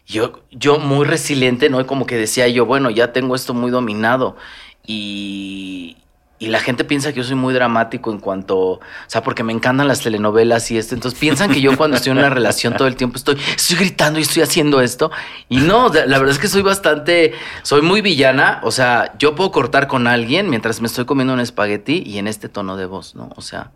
[0.07, 1.85] yo, yo muy resiliente, ¿no?
[1.85, 4.37] Como que decía yo, bueno, ya tengo esto muy dominado.
[4.85, 5.97] Y,
[6.39, 9.51] y la gente piensa que yo soy muy dramático en cuanto, o sea, porque me
[9.51, 10.95] encantan las telenovelas y esto.
[10.95, 14.17] Entonces piensan que yo cuando estoy en una relación todo el tiempo estoy, estoy gritando
[14.19, 15.11] y estoy haciendo esto.
[15.49, 18.61] Y no, la verdad es que soy bastante, soy muy villana.
[18.63, 22.27] O sea, yo puedo cortar con alguien mientras me estoy comiendo un espagueti y en
[22.27, 23.29] este tono de voz, ¿no?
[23.35, 23.71] O sea,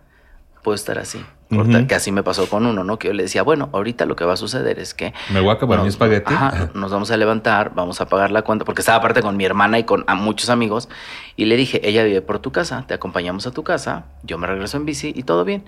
[0.62, 1.24] puedo estar así.
[1.50, 1.86] Ujú.
[1.88, 2.98] Que así me pasó con uno, ¿no?
[2.98, 5.50] Que yo le decía, bueno, ahorita lo que va a suceder es que Me voy
[5.50, 6.34] a acabar mi nos- espagueti.
[6.34, 9.44] ajá, nos vamos a levantar, vamos a pagar la cuenta, porque estaba aparte con mi
[9.44, 10.88] hermana y con a muchos amigos.
[11.36, 14.48] Y le dije, ella vive por tu casa, te acompañamos a tu casa, yo me
[14.48, 15.64] regreso en bici y todo bien.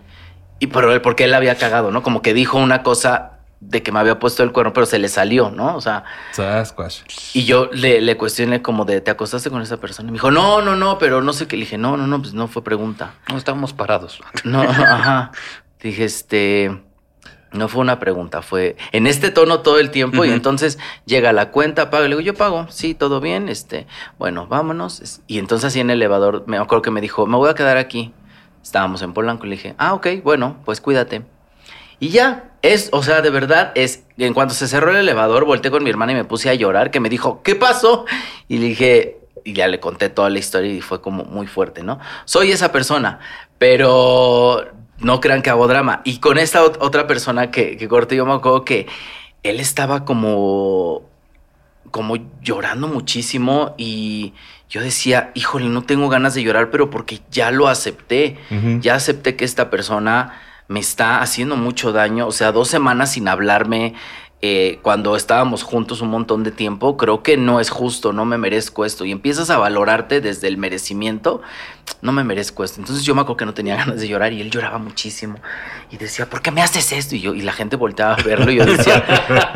[0.60, 2.02] Y pero él, porque él había cagado, ¿no?
[2.04, 5.08] Como que dijo una cosa de que me había puesto el cuerno, pero se le
[5.10, 5.76] salió, ¿no?
[5.76, 7.02] O sea, Sasquatch.
[7.34, 10.10] y yo le, le cuestioné como de, ¿te acostaste con esa persona?
[10.10, 11.58] Y me dijo, no, no, no, pero no sé qué.
[11.58, 13.16] Le dije, no, no, no, pues no fue pregunta.
[13.30, 14.22] No estábamos parados.
[14.44, 15.32] No, ajá.
[15.82, 16.84] Dije, este.
[17.52, 21.52] No fue una pregunta, fue en este tono todo el tiempo y entonces llega la
[21.52, 23.86] cuenta, pago, le digo, yo pago, sí, todo bien, este,
[24.18, 25.22] bueno, vámonos.
[25.28, 27.78] Y entonces así en el elevador, me acuerdo que me dijo, me voy a quedar
[27.78, 28.12] aquí.
[28.64, 31.26] Estábamos en Polanco y le dije, ah, ok, bueno, pues cuídate.
[32.04, 35.72] Y ya, es, o sea, de verdad, es, en cuanto se cerró el elevador, volteé
[35.72, 38.06] con mi hermana y me puse a llorar, que me dijo, ¿qué pasó?
[38.50, 41.82] Y le dije, y ya le conté toda la historia y fue como muy fuerte,
[41.82, 42.00] ¿no?
[42.26, 43.20] Soy esa persona,
[43.58, 44.66] pero
[45.00, 46.02] no crean que hago drama.
[46.04, 48.88] Y con esta ot- otra persona que, que corté, yo me acuerdo que
[49.44, 51.04] él estaba como,
[51.90, 54.34] como llorando muchísimo y
[54.70, 58.38] yo decía, híjole, no tengo ganas de llorar, pero porque ya lo acepté.
[58.82, 60.34] Ya acepté que esta persona
[60.68, 62.28] me está haciendo mucho daño.
[62.28, 63.96] O sea, dos semanas sin hablarme.
[64.46, 68.38] eh, cuando estábamos juntos un montón de tiempo, creo que no es justo, no me
[68.38, 69.06] merezco esto.
[69.06, 71.42] Y empiezas a valorarte desde el merecimiento,
[72.02, 72.82] no me merezco esto.
[72.82, 75.38] Entonces yo me acuerdo que no tenía ganas de llorar y él lloraba muchísimo.
[75.92, 77.16] Y decía, ¿por qué me haces esto?
[77.16, 79.06] Y, yo, y la gente volteaba a verlo y yo decía,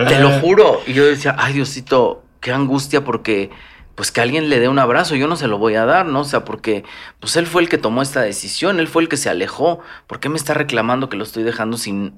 [0.08, 0.80] te lo juro.
[0.88, 3.50] Y yo decía, ay Diosito, qué angustia porque
[3.98, 6.20] pues que alguien le dé un abrazo, yo no se lo voy a dar, ¿no?
[6.22, 6.86] O sea, porque
[7.20, 10.20] pues él fue el que tomó esta decisión, él fue el que se alejó, ¿por
[10.20, 12.14] qué me está reclamando que lo estoy dejando sin,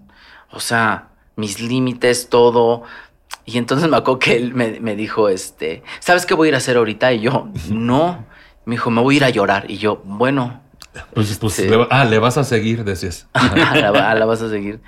[0.52, 2.84] o sea, mis límites, todo?
[3.46, 6.56] Y entonces me acuerdo que él me, me dijo, este, ¿sabes qué voy a ir
[6.56, 7.14] a hacer ahorita?
[7.14, 8.26] Y yo, no,
[8.66, 9.72] me dijo, me voy a ir a llorar.
[9.72, 10.62] Y yo, bueno,
[11.14, 11.68] Pues, pues, Sí.
[11.70, 13.28] le- ah, le vas a seguir, decías.
[13.34, 13.56] a
[13.94, 14.82] la, a la vas a seguir.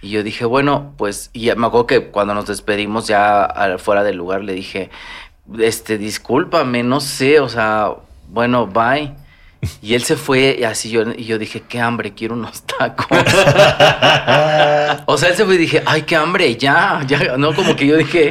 [0.00, 4.02] Y yo dije, bueno, pues, y me acuerdo que cuando nos despedimos ya a- fuera
[4.02, 4.90] del lugar le dije,
[5.58, 7.90] este, discúlpame, no sé, o sea,
[8.28, 9.14] bueno, bye.
[9.80, 13.06] Y él se fue y así yo, y yo dije, qué hambre, quiero unos tacos.
[15.06, 17.86] o sea, él se fue y dije, ay, qué hambre, ya, ya, no, como que
[17.86, 18.30] yo dije,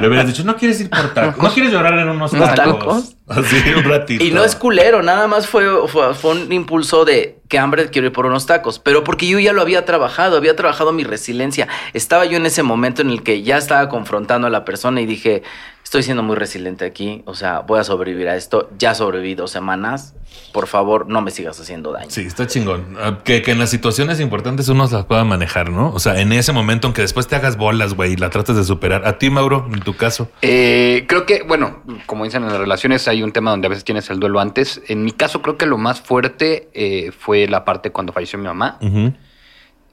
[0.00, 1.42] Le hubieras dicho, no quieres ir por tacos.
[1.42, 2.78] No quieres llorar en unos ¿Unos tacos.
[2.78, 3.14] tacos?
[3.28, 4.24] Así, un ratito.
[4.24, 8.06] Y no es culero, nada más fue, fue, fue un impulso de que hambre quiero
[8.06, 8.78] ir por unos tacos.
[8.78, 11.68] Pero porque yo ya lo había trabajado, había trabajado mi resiliencia.
[11.92, 15.06] Estaba yo en ese momento en el que ya estaba confrontando a la persona y
[15.06, 15.42] dije,
[15.88, 18.68] estoy siendo muy resiliente aquí, o sea, voy a sobrevivir a esto.
[18.78, 20.14] Ya sobreviví dos semanas,
[20.52, 22.10] por favor, no me sigas haciendo daño.
[22.10, 22.94] Sí, está chingón.
[23.00, 25.90] Ah, Que, que en las situaciones importantes uno las pueda manejar, ¿no?
[25.94, 28.64] O sea, en ese momento, aunque después te hagas bolas, güey, y la trates de
[28.64, 29.06] superar.
[29.06, 30.30] A ti, Mauro, en tu caso.
[30.42, 33.84] Eh, creo que, bueno, como dicen en las relaciones, hay un tema donde a veces
[33.84, 34.82] tienes el duelo antes.
[34.88, 38.44] En mi caso, creo que lo más fuerte eh, fue la parte cuando falleció mi
[38.44, 38.78] mamá.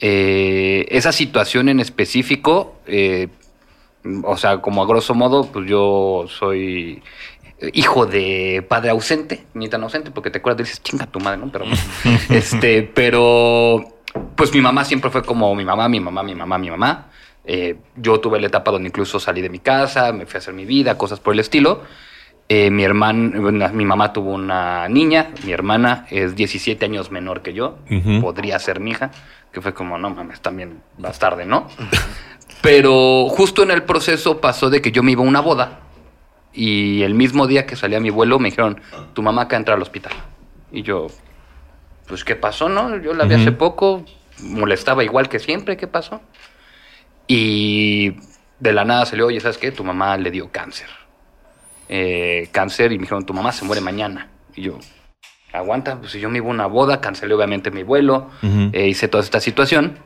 [0.01, 3.29] Eh, esa situación en específico, eh,
[4.23, 7.01] o sea, como a grosso modo, pues yo soy
[7.73, 11.51] hijo de padre ausente, ni tan ausente, porque te acuerdas, dices, chinga tu madre, ¿no?
[11.51, 11.65] Pero,
[12.29, 13.83] este, pero,
[14.35, 17.07] pues mi mamá siempre fue como mi mamá, mi mamá, mi mamá, mi mamá.
[17.47, 20.53] Eh, yo tuve la etapa donde incluso salí de mi casa, me fui a hacer
[20.53, 21.83] mi vida, cosas por el estilo.
[22.47, 27.53] Eh, mi hermana, mi mamá tuvo una niña, mi hermana es 17 años menor que
[27.53, 27.79] yo,
[28.21, 29.09] podría ser mi hija,
[29.51, 31.67] que fue como, no mames, también más tarde, ¿no?
[32.65, 35.81] Pero justo en el proceso pasó de que yo me iba a una boda
[36.51, 38.81] y el mismo día que salía mi vuelo me dijeron,
[39.13, 40.13] tu mamá acá entra al hospital.
[40.71, 41.05] Y yo,
[42.07, 42.97] pues, ¿qué pasó, no?
[42.97, 44.03] Yo la vi hace poco,
[44.39, 46.21] molestaba igual que siempre, ¿qué pasó?
[47.27, 48.15] Y
[48.59, 49.71] de la nada salió, oye, ¿sabes qué?
[49.71, 50.89] Tu mamá le dio cáncer.
[51.87, 54.29] Eh, cáncer y me dijeron, tu mamá se muere mañana.
[54.55, 54.79] Y yo,
[55.53, 58.71] aguanta, pues si yo me iba a una boda, cancelé obviamente mi vuelo, Ujú.
[58.73, 59.99] eh, hice toda esta situación.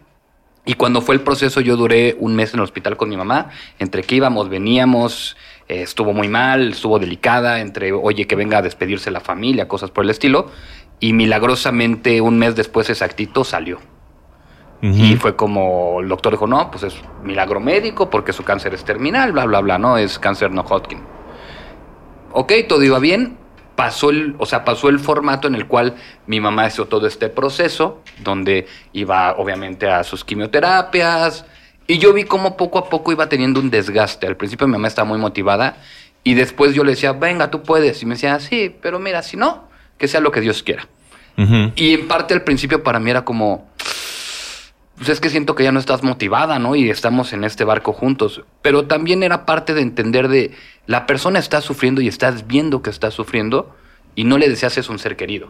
[0.65, 3.49] Y cuando fue el proceso, yo duré un mes en el hospital con mi mamá.
[3.79, 5.35] Entre que íbamos, veníamos,
[5.67, 7.61] eh, estuvo muy mal, estuvo delicada.
[7.61, 10.51] Entre, oye, que venga a despedirse la familia, cosas por el estilo.
[10.99, 13.79] Y milagrosamente, un mes después exactito, salió.
[14.81, 18.85] Y fue como el doctor dijo, no, pues es milagro médico porque su cáncer es
[18.85, 20.99] terminal, bla, bla, bla, no, es cáncer no Hodgkin.
[22.31, 23.37] Ok, todo iba bien.
[23.79, 25.95] Pasó el, o sea, pasó el formato en el cual
[26.27, 31.45] mi mamá hizo todo este proceso, donde iba obviamente a sus quimioterapias,
[31.87, 34.27] y yo vi cómo poco a poco iba teniendo un desgaste.
[34.27, 35.77] Al principio mi mamá estaba muy motivada,
[36.25, 38.03] y después yo le decía, venga, tú puedes.
[38.03, 40.85] Y me decía, sí, pero mira, si no, que sea lo que Dios quiera.
[41.77, 43.69] Y en parte al principio para mí era como,
[44.97, 46.75] pues es que siento que ya no estás motivada, ¿no?
[46.75, 48.43] Y estamos en este barco juntos.
[48.61, 50.51] Pero también era parte de entender de,
[50.89, 53.75] la persona está sufriendo y estás viendo que está sufriendo
[54.15, 55.49] y no le deseas es un ser querido.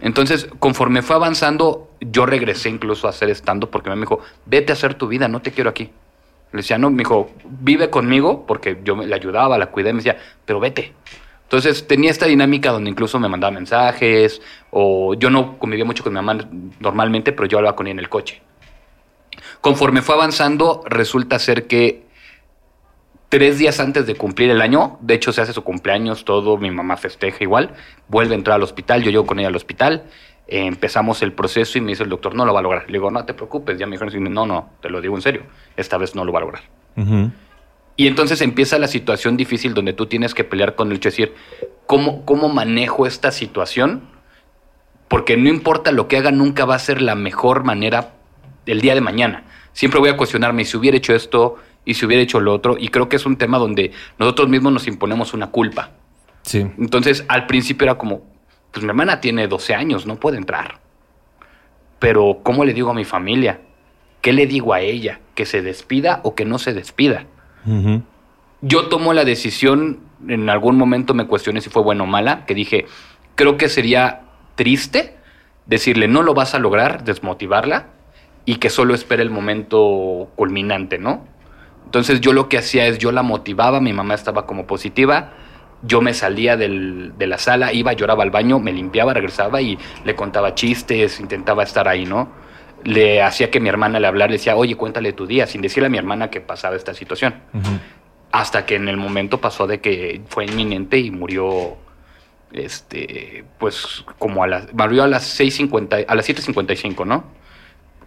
[0.00, 4.74] Entonces, conforme fue avanzando, yo regresé incluso a hacer estando porque me dijo, vete a
[4.74, 5.92] hacer tu vida, no te quiero aquí.
[6.50, 10.18] Le decía, no, me dijo, vive conmigo porque yo le ayudaba, la cuidé, me decía,
[10.44, 10.94] pero vete.
[11.44, 16.12] Entonces tenía esta dinámica donde incluso me mandaba mensajes o yo no convivía mucho con
[16.12, 16.44] mi mamá
[16.80, 18.42] normalmente, pero yo hablaba con ella en el coche.
[19.60, 22.09] Conforme fue avanzando, resulta ser que
[23.30, 26.70] tres días antes de cumplir el año, de hecho se hace su cumpleaños, todo, mi
[26.70, 27.72] mamá festeja igual,
[28.08, 30.04] vuelve a entrar al hospital, yo llego con ella al hospital,
[30.48, 32.86] eh, empezamos el proceso y me dice el doctor, no lo va a lograr.
[32.86, 35.44] Le digo, no te preocupes, ya me dijeron, no, no, te lo digo en serio,
[35.76, 36.62] esta vez no lo va a lograr.
[37.96, 41.12] Y entonces empieza la situación difícil donde tú tienes que pelear con el hecho de
[41.12, 41.34] decir,
[41.86, 44.02] ¿cómo, ¿cómo manejo esta situación?
[45.06, 48.14] Porque no importa lo que haga, nunca va a ser la mejor manera
[48.66, 49.44] el día de mañana.
[49.72, 52.76] Siempre voy a cuestionarme, ¿y si hubiera hecho esto, y si hubiera hecho lo otro,
[52.78, 55.90] y creo que es un tema donde nosotros mismos nos imponemos una culpa.
[56.42, 56.66] Sí.
[56.78, 58.22] Entonces, al principio era como,
[58.72, 60.78] pues mi hermana tiene 12 años, no puede entrar.
[61.98, 63.60] Pero, ¿cómo le digo a mi familia?
[64.20, 65.20] ¿Qué le digo a ella?
[65.34, 67.26] ¿Que se despida o que no se despida?
[68.62, 72.54] Yo tomo la decisión, en algún momento me cuestioné si fue buena o mala, que
[72.54, 72.86] dije,
[73.34, 74.22] creo que sería
[74.54, 75.16] triste
[75.66, 77.86] decirle no lo vas a lograr, desmotivarla
[78.44, 81.26] y que solo espere el momento culminante, ¿no?
[81.90, 85.32] Entonces yo lo que hacía es yo la motivaba, mi mamá estaba como positiva,
[85.82, 89.76] yo me salía del- de la sala, iba, lloraba al baño, me limpiaba, regresaba y
[90.04, 92.28] le contaba chistes, intentaba estar ahí, ¿no?
[92.84, 95.88] Le hacía que mi hermana le hablara, le decía, oye, cuéntale tu día, sin decirle
[95.88, 97.34] a mi hermana que pasaba esta situación.
[98.30, 101.76] Hasta que en el momento pasó de que fue inminente y murió
[102.52, 107.24] este pues como a las murió a las 6:50 a las 7:55, ¿no?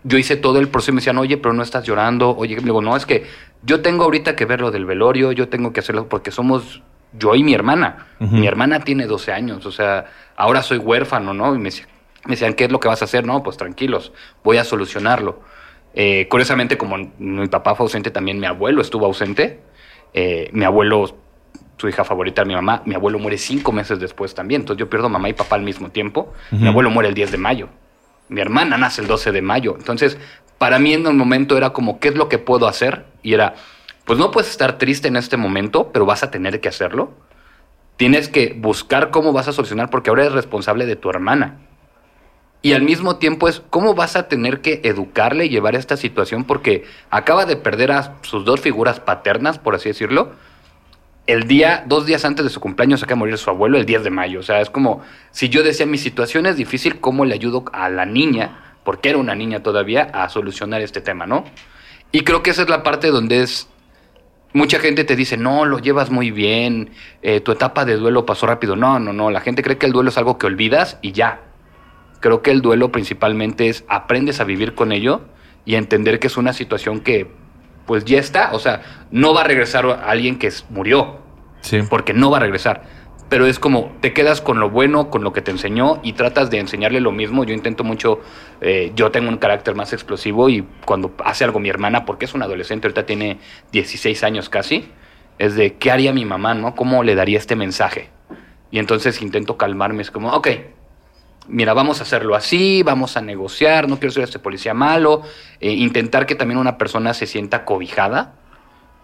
[0.04, 2.82] Yo hice todo el proceso y me decían, "Oye, pero no estás llorando." Oye, digo,
[2.82, 3.26] "No, es que
[3.64, 6.82] yo tengo ahorita que ver lo del velorio, yo tengo que hacerlo porque somos
[7.18, 8.08] yo y mi hermana.
[8.20, 11.88] Mi hermana tiene 12 años, o sea, ahora soy huérfano, ¿no?" Y me, decía-
[12.26, 13.26] me decían, ¿qué es lo que vas a hacer?
[13.26, 14.12] No, pues tranquilos,
[14.44, 15.42] voy a solucionarlo.
[15.96, 19.60] Eh, curiosamente, como mi papá fue ausente, también mi abuelo estuvo ausente.
[20.14, 21.16] Eh, mi abuelo,
[21.78, 24.62] su hija favorita mi mamá, mi abuelo muere cinco meses después también.
[24.62, 26.34] Entonces yo pierdo mamá y papá al mismo tiempo.
[26.52, 27.68] Mi abuelo muere el 10 de mayo.
[28.30, 29.76] Mi hermana nace el 12 de mayo.
[29.78, 30.18] Entonces,
[30.58, 33.06] para mí en el momento era como, ¿qué es lo que puedo hacer?
[33.22, 33.56] Y era,
[34.06, 37.12] pues no puedes estar triste en este momento, pero vas a tener que hacerlo.
[37.98, 41.60] Tienes que buscar cómo vas a solucionar porque ahora eres responsable de tu hermana.
[42.62, 46.46] Y al mismo tiempo es cómo vas a tener que educarle y llevar esta situación
[46.46, 50.32] porque acaba de perder a sus dos figuras paternas, por así decirlo.
[51.26, 54.04] El día, dos días antes de su cumpleaños, acaba de morir su abuelo el 10
[54.04, 54.40] de mayo.
[54.40, 57.90] O sea, es como si yo decía, mi situación es difícil, ¿cómo le ayudo a
[57.90, 61.46] la niña, porque era una niña todavía, a solucionar este tema, ¿no?
[62.12, 63.70] Y creo que esa es la parte donde es
[64.54, 66.92] Mucha gente te dice, no, lo llevas muy bien,
[67.24, 68.76] eh, tu etapa de duelo pasó rápido.
[68.76, 71.42] No, no, no, la gente cree que el duelo es algo que olvidas y ya.
[72.20, 75.22] Creo que el duelo principalmente es aprendes a vivir con ello
[75.66, 77.32] y a entender que es una situación que
[77.86, 78.52] pues ya está.
[78.54, 81.20] O sea, no va a regresar a alguien que murió,
[81.62, 81.80] Sí.
[81.90, 82.84] porque no va a regresar.
[83.30, 86.52] Pero es como, te quedas con lo bueno, con lo que te enseñó y tratas
[86.52, 87.44] de enseñarle lo mismo.
[87.46, 88.20] Yo intento mucho,
[88.62, 92.34] eh, yo tengo un carácter más explosivo y cuando hace algo mi hermana, porque es
[92.34, 93.40] una adolescente, ahorita tiene
[93.72, 94.90] 16 años casi,
[95.40, 96.76] es de, ¿qué haría mi mamá, no?
[96.76, 98.10] ¿Cómo le daría este mensaje?
[98.70, 100.48] Y entonces intento calmarme, es como, ok,
[101.48, 105.22] mira, vamos a hacerlo así, vamos a negociar, no quiero ser este policía malo,
[105.60, 108.34] eh, intentar que también una persona se sienta cobijada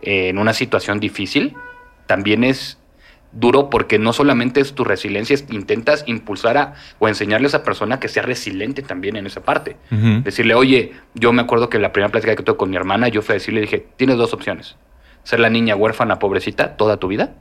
[0.02, 1.56] eh, en una situación difícil,
[2.08, 2.78] también es
[3.32, 7.64] duro porque no solamente es tu resiliencia, es- intentas impulsar a, o enseñarle a esa
[7.64, 9.78] persona que sea resiliente también en esa parte.
[10.24, 13.22] Decirle, oye, yo me acuerdo que la primera plática que tuve con mi hermana, yo
[13.22, 14.78] fui a decirle, dije, tienes dos opciones.
[15.24, 17.36] Ser la niña huérfana, pobrecita, toda tu vida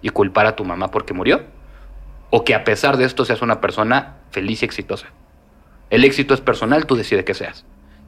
[0.00, 1.42] y culpar a tu mamá porque murió.
[2.34, 5.08] O que a pesar de esto seas una persona feliz y exitosa.
[5.90, 7.66] El éxito es personal, tú decides que seas.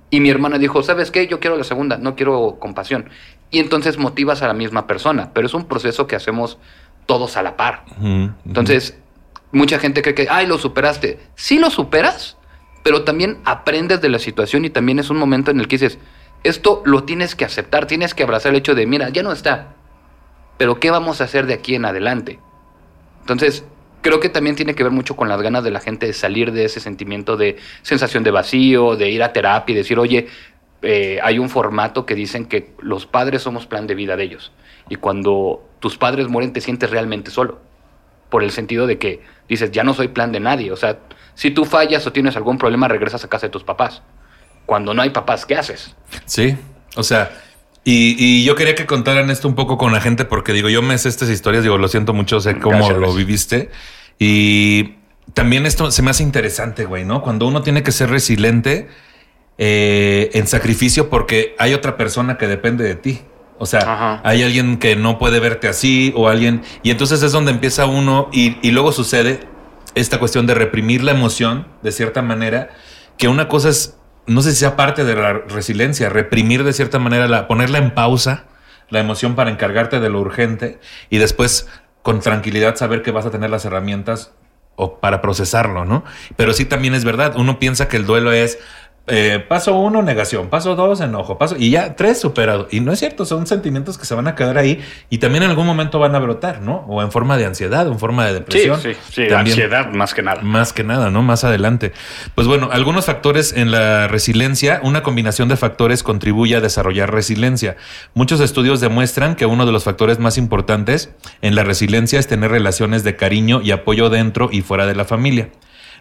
[0.08, 1.26] Y mi hermana dijo, ¿sabes qué?
[1.26, 3.10] Yo quiero la segunda, no quiero compasión.
[3.50, 6.56] Y entonces motivas a la misma persona, pero es un proceso que hacemos
[7.04, 7.84] todos a la par.
[8.46, 8.98] Entonces,
[9.52, 11.20] mucha gente cree que, ay, lo superaste.
[11.34, 12.38] Sí lo superas,
[12.82, 15.98] pero también aprendes de la situación y también es un momento en el que dices,
[16.44, 19.74] esto lo tienes que aceptar, tienes que abrazar el hecho de, mira, ya no está,
[20.56, 22.38] pero ¿qué vamos a hacer de aquí en adelante?
[23.20, 23.64] Entonces,
[24.04, 26.52] creo que también tiene que ver mucho con las ganas de la gente de salir
[26.52, 30.28] de ese sentimiento de sensación de vacío, de ir a terapia y decir, oye,
[30.82, 34.52] eh, hay un formato que dicen que los padres somos plan de vida de ellos.
[34.90, 37.62] Y cuando tus padres mueren te sientes realmente solo.
[38.28, 40.70] Por el sentido de que dices, ya no soy plan de nadie.
[40.70, 40.98] O sea,
[41.34, 44.02] si tú fallas o tienes algún problema, regresas a casa de tus papás.
[44.66, 45.96] Cuando no hay papás, ¿qué haces?
[46.26, 46.54] Sí,
[46.94, 47.30] o sea,
[47.84, 50.82] y, y yo quería que contaran esto un poco con la gente porque digo, yo
[50.82, 53.70] me sé estas historias, digo, lo siento mucho, sé cómo Gracias, lo viviste
[54.18, 54.94] y
[55.32, 57.22] también esto se me hace interesante, güey, ¿no?
[57.22, 58.88] Cuando uno tiene que ser resiliente
[59.58, 63.20] eh, en sacrificio porque hay otra persona que depende de ti.
[63.58, 64.20] O sea, Ajá.
[64.24, 66.62] hay alguien que no puede verte así o alguien...
[66.82, 69.40] Y entonces es donde empieza uno y, y luego sucede
[69.94, 72.70] esta cuestión de reprimir la emoción de cierta manera,
[73.16, 76.98] que una cosa es, no sé si sea parte de la resiliencia, reprimir de cierta
[76.98, 78.44] manera, la, ponerla en pausa,
[78.90, 80.78] la emoción para encargarte de lo urgente
[81.10, 81.68] y después
[82.02, 84.32] con tranquilidad saber que vas a tener las herramientas
[84.76, 86.04] o para procesarlo, ¿no?
[86.36, 88.58] Pero sí también es verdad, uno piensa que el duelo es
[89.06, 92.68] eh, paso uno, negación, paso dos, enojo, paso y ya tres superado.
[92.70, 95.50] Y no es cierto, son sentimientos que se van a quedar ahí y también en
[95.50, 96.86] algún momento van a brotar, ¿no?
[96.88, 98.80] O en forma de ansiedad, o en forma de depresión.
[99.28, 100.40] También- ansiedad más que nada.
[100.42, 101.22] más que nada, ¿no?
[101.22, 101.92] Más adelante.
[102.34, 107.76] Pues bueno, algunos factores en la resiliencia, una combinación de factores contribuye a desarrollar resiliencia.
[108.14, 111.10] Muchos estudios demuestran que uno de los factores más importantes
[111.42, 115.04] en la resiliencia es tener relaciones de cariño y apoyo dentro y fuera de la
[115.04, 115.50] familia.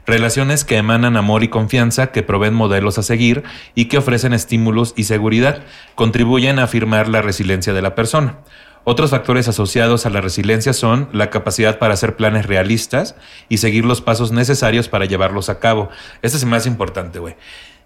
[0.06, 4.94] Relaciones que emanan amor y confianza, que proveen modelos a seguir y que ofrecen estímulos
[4.98, 5.64] y seguridad,
[5.96, 8.40] contribuyen a afirmar la resiliencia de la persona.
[8.86, 13.16] Otros factores asociados a la resiliencia son la capacidad para hacer planes realistas
[13.48, 15.90] y seguir los pasos necesarios para llevarlos a cabo.
[16.22, 17.36] Este es el más importante, güey.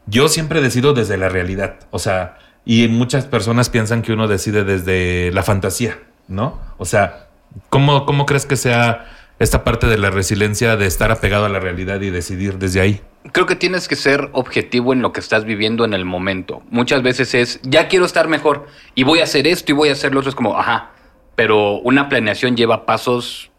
[0.08, 4.64] Yo siempre decido desde la realidad, o sea, y muchas personas piensan que uno decide
[4.64, 6.60] desde la fantasía, ¿no?
[6.78, 7.28] O sea,
[7.70, 9.06] ¿cómo, cómo crees que sea
[9.40, 13.02] esta parte de la resiliencia de estar apegado a la realidad y decidir desde ahí?
[13.32, 16.64] Creo que tienes que ser objetivo en lo que estás viviendo en el momento.
[16.70, 19.94] Muchas veces es, ya quiero estar mejor y voy a hacer esto y voy a
[19.94, 20.30] hacer lo otro.
[20.30, 20.92] Es como, ajá,
[21.36, 23.52] pero una planeación lleva pasos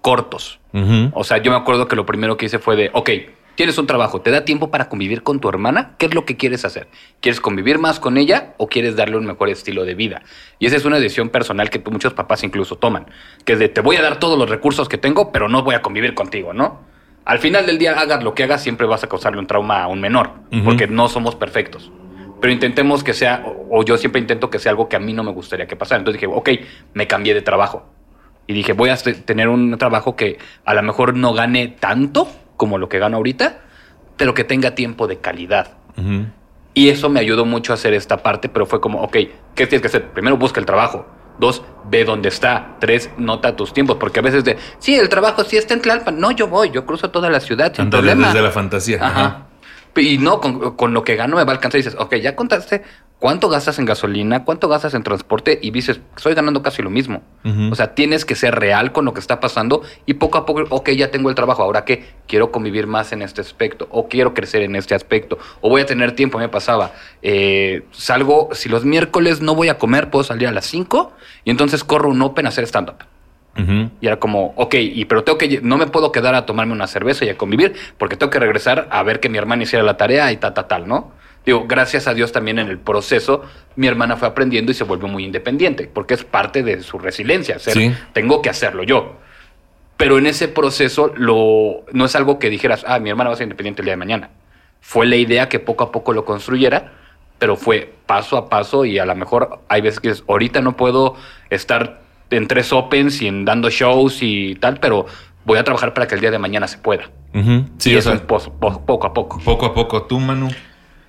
[0.00, 0.58] cortos.
[1.12, 3.10] O sea, yo me acuerdo que lo primero que hice fue de, ok,
[3.54, 5.94] tienes un trabajo, ¿te da tiempo para convivir con tu hermana?
[5.98, 6.88] ¿Qué es lo que quieres hacer?
[7.20, 10.22] ¿Quieres convivir más con ella o quieres darle un mejor estilo de vida?
[10.58, 13.06] Y esa es una decisión personal que muchos papás incluso toman,
[13.44, 15.74] que es de, te voy a dar todos los recursos que tengo, pero no voy
[15.74, 16.80] a convivir contigo, ¿no?
[17.24, 19.86] Al final del día, hagas lo que hagas, siempre vas a causarle un trauma a
[19.86, 20.30] un menor,
[20.64, 21.92] porque no somos perfectos.
[22.40, 25.22] Pero intentemos que sea, o yo siempre intento que sea algo que a mí no
[25.22, 26.00] me gustaría que pasara.
[26.00, 26.50] Entonces dije, ok,
[26.94, 27.86] me cambié de trabajo.
[28.48, 32.26] Y dije, voy a te- tener un trabajo que a lo mejor no gane tanto
[32.62, 33.58] como lo que gano ahorita,
[34.16, 35.72] pero que tenga tiempo de calidad.
[36.74, 39.16] Y eso me ayudó mucho a hacer esta parte, pero fue como, ok,
[39.56, 40.12] ¿qué tienes que hacer?
[40.12, 41.04] Primero busca el trabajo.
[41.40, 42.76] Dos, ve dónde está.
[42.78, 46.20] Tres, nota tus tiempos, porque a veces de, sí, el trabajo sí está en Tlalpan.
[46.20, 48.28] No, yo voy, yo cruzo toda la ciudad sin Ándale, problema.
[48.28, 48.98] desde la fantasía.
[49.04, 49.24] Ajá.
[49.24, 49.46] Ajá.
[49.96, 51.80] Y no, con, con lo que gano me va a alcanzar.
[51.80, 52.84] Y dices, ok, ya contaste
[53.22, 57.22] cuánto gastas en gasolina, cuánto gastas en transporte y dices, estoy ganando casi lo mismo.
[57.70, 60.64] O sea, tienes que ser real con lo que está pasando y poco a poco,
[60.68, 64.34] ok, ya tengo el trabajo, ahora qué, quiero convivir más en este aspecto o quiero
[64.34, 66.90] crecer en este aspecto o voy a tener tiempo, me pasaba,
[67.22, 71.12] eh, salgo, si los miércoles no voy a comer, puedo salir a las 5
[71.44, 73.04] y entonces corro un open a hacer stand-up.
[74.00, 76.88] Y era como, ok, y, pero tengo que, no me puedo quedar a tomarme una
[76.88, 79.96] cerveza y a convivir, porque tengo que regresar a ver que mi hermana hiciera la
[79.96, 81.21] tarea y tal, tal, tal, ¿no?
[81.44, 83.42] Digo, gracias a Dios también en el proceso,
[83.76, 87.58] mi hermana fue aprendiendo y se volvió muy independiente, porque es parte de su resiliencia,
[87.58, 87.92] ser, Sí.
[88.12, 89.16] tengo que hacerlo yo.
[89.96, 93.36] Pero en ese proceso lo, no es algo que dijeras, ah, mi hermana va a
[93.36, 94.30] ser independiente el día de mañana.
[94.80, 96.92] Fue la idea que poco a poco lo construyera,
[97.38, 100.76] pero fue paso a paso y a lo mejor hay veces que es, ahorita no
[100.76, 101.16] puedo
[101.50, 105.06] estar en tres opens y en dando shows y tal, pero
[105.44, 107.10] voy a trabajar para que el día de mañana se pueda.
[107.34, 107.64] Ujú.
[107.78, 109.40] Sí, y o eso sea, es pos- po- poco a poco.
[109.44, 110.02] poco a poco.
[110.04, 110.48] Tú, Manu.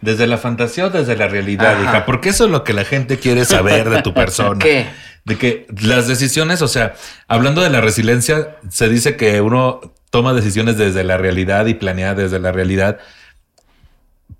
[0.03, 1.83] ¿Desde la fantasía o desde la realidad, Ajá.
[1.83, 2.05] hija?
[2.05, 4.59] Porque eso es lo que la gente quiere saber de tu persona.
[4.59, 4.87] ¿Qué?
[5.25, 6.95] De que las decisiones, o sea,
[7.27, 12.13] hablando de la resiliencia, se dice que uno toma decisiones desde la realidad y planea
[12.15, 12.99] desde la realidad.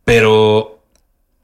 [0.04, 0.84] Pero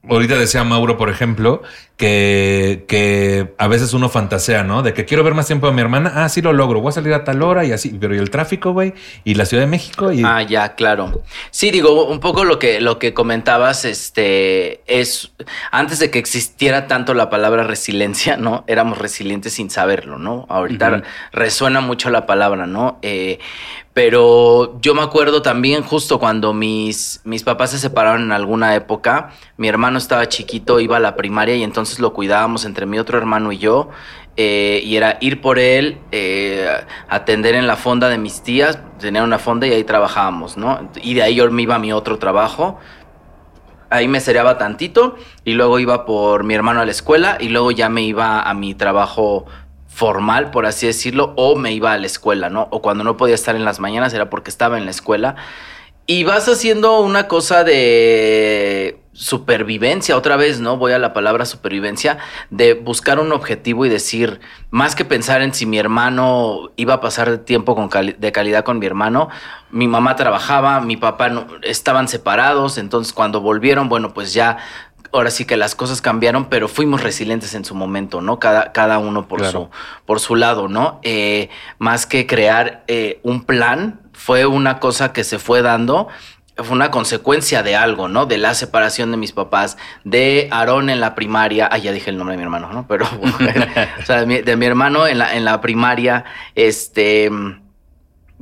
[0.08, 1.62] ahorita decía Mauro, por ejemplo,
[2.00, 4.82] que, que a veces uno fantasea, ¿no?
[4.82, 6.10] De que quiero ver más tiempo a mi hermana.
[6.14, 6.80] Ah, sí lo logro.
[6.80, 7.94] Voy a salir a tal hora y así.
[8.00, 8.94] Pero ¿y el tráfico, güey?
[9.22, 10.10] ¿Y la Ciudad de México?
[10.10, 10.22] Y...
[10.24, 11.22] Ah, ya, claro.
[11.50, 15.32] Sí, digo, un poco lo que, lo que comentabas, este, es,
[15.72, 18.64] antes de que existiera tanto la palabra resiliencia, ¿no?
[18.66, 20.46] Éramos resilientes sin saberlo, ¿no?
[20.48, 22.98] Ahorita resuena mucho la palabra, ¿no?
[23.02, 23.40] Eh,
[23.92, 29.32] pero yo me acuerdo también justo cuando mis, mis papás se separaron en alguna época,
[29.56, 33.18] mi hermano estaba chiquito, iba a la primaria y entonces lo cuidábamos entre mi otro
[33.18, 33.90] hermano y yo.
[34.36, 36.66] eh, y era ir por él, eh,
[37.08, 40.88] atender en la fonda de mis tías, tenía una fonda y ahí trabajábamos, ¿no?
[41.02, 42.78] Y de ahí yo me iba a mi otro trabajo.
[43.90, 47.72] Ahí me cereaba tantito y luego iba por mi hermano a la escuela y luego
[47.72, 49.46] ya me iba a mi trabajo
[49.88, 52.68] formal, por así decirlo, o me iba a la escuela, ¿no?
[52.70, 55.34] O cuando no podía estar en las mañanas era porque estaba en la escuela.
[56.06, 60.78] Y vas haciendo una cosa de supervivencia, otra vez, ¿no?
[60.78, 62.16] Voy a la palabra supervivencia,
[62.48, 64.40] de buscar un objetivo y decir,
[64.70, 68.64] más que pensar en si mi hermano iba a pasar tiempo con cali- de calidad
[68.64, 69.28] con mi hermano,
[69.70, 74.56] mi mamá trabajaba, mi papá no- estaban separados, entonces cuando volvieron, bueno, pues ya
[75.12, 78.38] ahora sí que las cosas cambiaron, pero fuimos resilientes en su momento, ¿no?
[78.38, 79.52] Cada, cada uno por, Claro.
[79.52, 79.70] su,
[80.06, 80.98] por su lado, ¿no?
[81.02, 86.08] Eh, más que crear eh, un plan, fue una cosa que se fue dando,
[86.64, 88.26] fue una consecuencia de algo, ¿no?
[88.26, 92.16] De la separación de mis papás, de Aarón en la primaria, ah, ya dije el
[92.16, 92.86] nombre de mi hermano, ¿no?
[92.86, 93.06] Pero,
[94.02, 97.30] o sea, de mi, hermano en la, en la primaria, este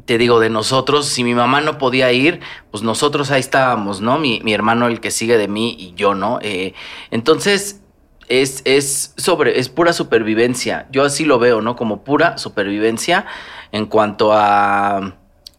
[0.04, 2.40] te digo, de nosotros, si mi mamá no podía ir,
[2.70, 4.18] pues nosotros ahí estábamos, ¿no?
[4.18, 6.38] Mi, mi hermano, el que sigue de mí y yo, ¿no?
[6.40, 6.72] Eh,
[7.10, 7.82] entonces,
[8.28, 10.86] es, es sobre, es pura supervivencia.
[10.90, 11.76] Yo así lo veo, ¿no?
[11.76, 13.26] Como pura supervivencia
[13.72, 15.16] en cuanto a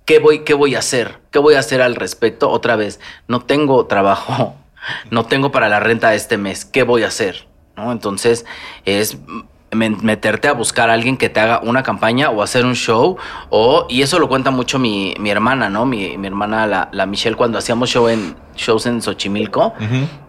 [0.10, 2.50] qué voy, qué voy a hacer, qué voy a hacer al respecto.
[2.50, 4.56] Otra vez, no tengo trabajo,
[5.12, 7.48] no tengo para la renta este mes, ¿qué voy a hacer?
[7.78, 7.92] ¿No?
[7.92, 8.44] Entonces,
[8.86, 9.20] es
[9.72, 13.18] meterte a buscar a alguien que te haga una campaña o hacer un show
[13.50, 17.06] o y eso lo cuenta mucho mi, mi hermana no mi, mi hermana la, la
[17.06, 19.74] Michelle cuando hacíamos show en shows en Xochimilco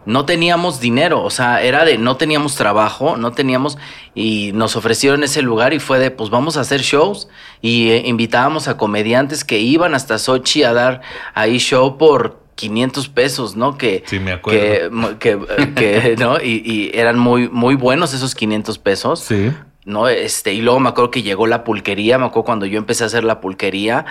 [0.06, 3.76] no teníamos dinero, o sea, era de no teníamos trabajo, no teníamos
[4.14, 7.28] y nos ofrecieron ese lugar y fue de pues vamos a hacer shows
[7.60, 11.02] y eh, invitábamos a comediantes que iban hasta Sochi a dar
[11.34, 13.76] ahí show por 500 pesos, ¿no?
[13.78, 15.18] Que Sí, me acuerdo.
[15.18, 16.38] que, que, que, ¿no?
[16.40, 19.20] Y, y eran muy muy buenos esos 500 pesos.
[19.20, 19.50] Sí.
[19.86, 20.08] ¿no?
[20.08, 23.06] Este, y luego me acuerdo que llegó la pulquería, me acuerdo cuando yo empecé a
[23.06, 24.04] hacer la pulquería,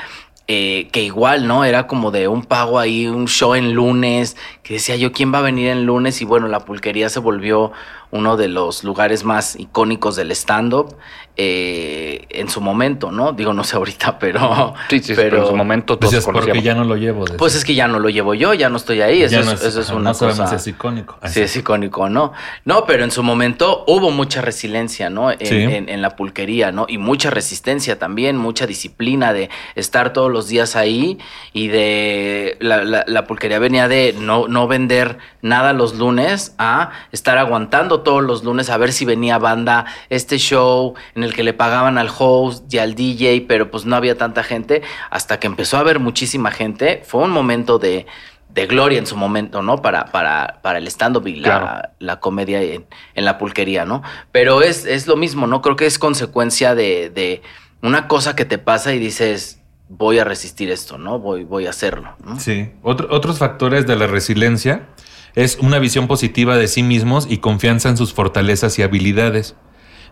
[0.47, 1.63] eh, que igual, ¿no?
[1.63, 5.37] Era como de un pago ahí, un show en lunes, que decía yo, ¿quién va
[5.37, 6.21] a venir en lunes?
[6.21, 7.71] Y bueno, la pulquería se volvió
[8.11, 10.95] uno de los lugares más icónicos del stand-up
[11.41, 13.31] eh, en su momento, ¿no?
[13.31, 14.73] Digo, no sé ahorita, pero...
[14.89, 17.23] Sí, sí, pero, en su momento todos Pues es porque ya no lo llevo.
[17.37, 19.79] Pues es que ya no lo llevo yo, ya no estoy ahí, eso, es, eso
[19.79, 20.49] es una no sabemos cosa...
[20.59, 21.17] si es icónico.
[21.25, 22.33] Sí, es icónico, ¿no?
[22.65, 25.31] No, pero en su momento hubo mucha resiliencia, ¿no?
[25.31, 25.55] En, Sí.
[25.55, 26.85] en- en la pulquería, ¿no?
[26.89, 31.19] Y mucha resistencia también, mucha disciplina de estar todos los días ahí
[31.53, 32.57] y de...
[32.59, 37.98] La, la- la pulquería venía de no, no vender nada los lunes a estar aguantando
[38.01, 41.97] todos los lunes a ver si venía banda, este show en el que le pagaban
[41.97, 45.81] al host y al DJ, pero pues no había tanta gente, hasta que empezó a
[45.81, 47.01] haber muchísima gente.
[47.05, 48.05] Fue un momento de
[48.49, 49.79] de gloria en su momento, ¿no?
[49.79, 54.01] Para, para, para el stand-up y la, comedia en, en la pulquería, ¿no?
[54.31, 55.61] Pero es, es lo mismo, ¿no?
[55.61, 57.43] Creo que es consecuencia de, de
[57.83, 61.19] una cosa que te pasa y dices, voy a resistir esto, ¿no?
[61.19, 62.15] Voy, voy a hacerlo.
[62.25, 62.39] ¿no?
[62.39, 62.71] Sí.
[62.81, 64.87] Otro- otros factores de la resiliencia
[65.35, 69.55] es una visión positiva de sí mismos y confianza en sus fortalezas y habilidades.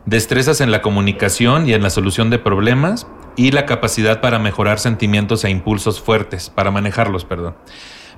[0.05, 4.80] Destrezas en la comunicación y en la solución de problemas y la capacidad para mejorar
[4.80, 7.55] sentimientos e impulsos fuertes, para manejarlos, perdón.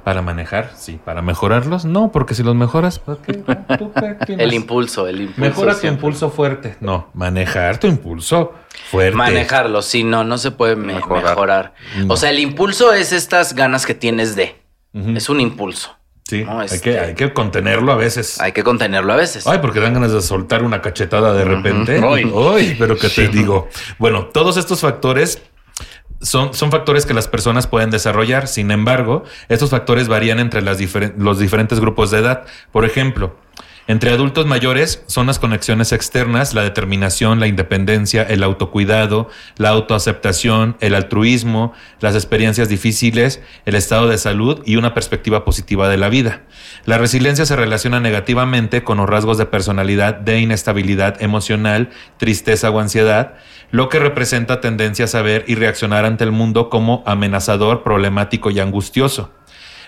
[0.03, 3.33] Para manejar, sí, para mejorarlos, no, porque si los mejoras, ¿por qué?
[3.77, 3.91] ¿Tú?
[4.27, 5.41] El impulso, el impulso.
[5.41, 6.77] Mejora tu impulso fuerte.
[6.79, 8.53] No, manejar tu impulso
[8.89, 9.17] fuerte.
[9.17, 11.23] Manejarlo, sí, no, no se puede me- mejorar.
[11.25, 11.73] Mejorar.
[11.97, 12.13] No.
[12.13, 14.55] O sea, el impulso es estas ganas que tienes de.
[14.93, 15.95] Es un impulso.
[16.30, 18.39] Sí, No, hay, que, hay que contenerlo a veces.
[18.39, 19.47] Hay que contenerlo a veces.
[19.47, 21.99] Ay, porque dan ganas de soltar una cachetada de repente.
[22.07, 22.75] Ay.
[22.77, 23.67] pero que te digo.
[23.97, 25.41] Bueno, todos estos factores
[26.21, 28.47] son, son factores que las personas pueden desarrollar.
[28.47, 30.77] Sin embargo, estos factores varían entre las
[31.17, 32.43] los diferentes grupos de edad.
[32.71, 33.36] Por ejemplo,
[33.89, 40.77] entre adultos mayores son las conexiones externas, la determinación, la independencia, el autocuidado, la autoaceptación,
[40.79, 46.09] el altruismo, las experiencias difíciles, el estado de salud y una perspectiva positiva de la
[46.09, 46.43] vida.
[46.85, 52.79] La resiliencia se relaciona negativamente con los rasgos de personalidad de inestabilidad emocional, tristeza o
[52.79, 53.37] ansiedad,
[53.71, 58.59] lo que representa tendencias a ver y reaccionar ante el mundo como amenazador, problemático y
[58.59, 59.31] angustioso.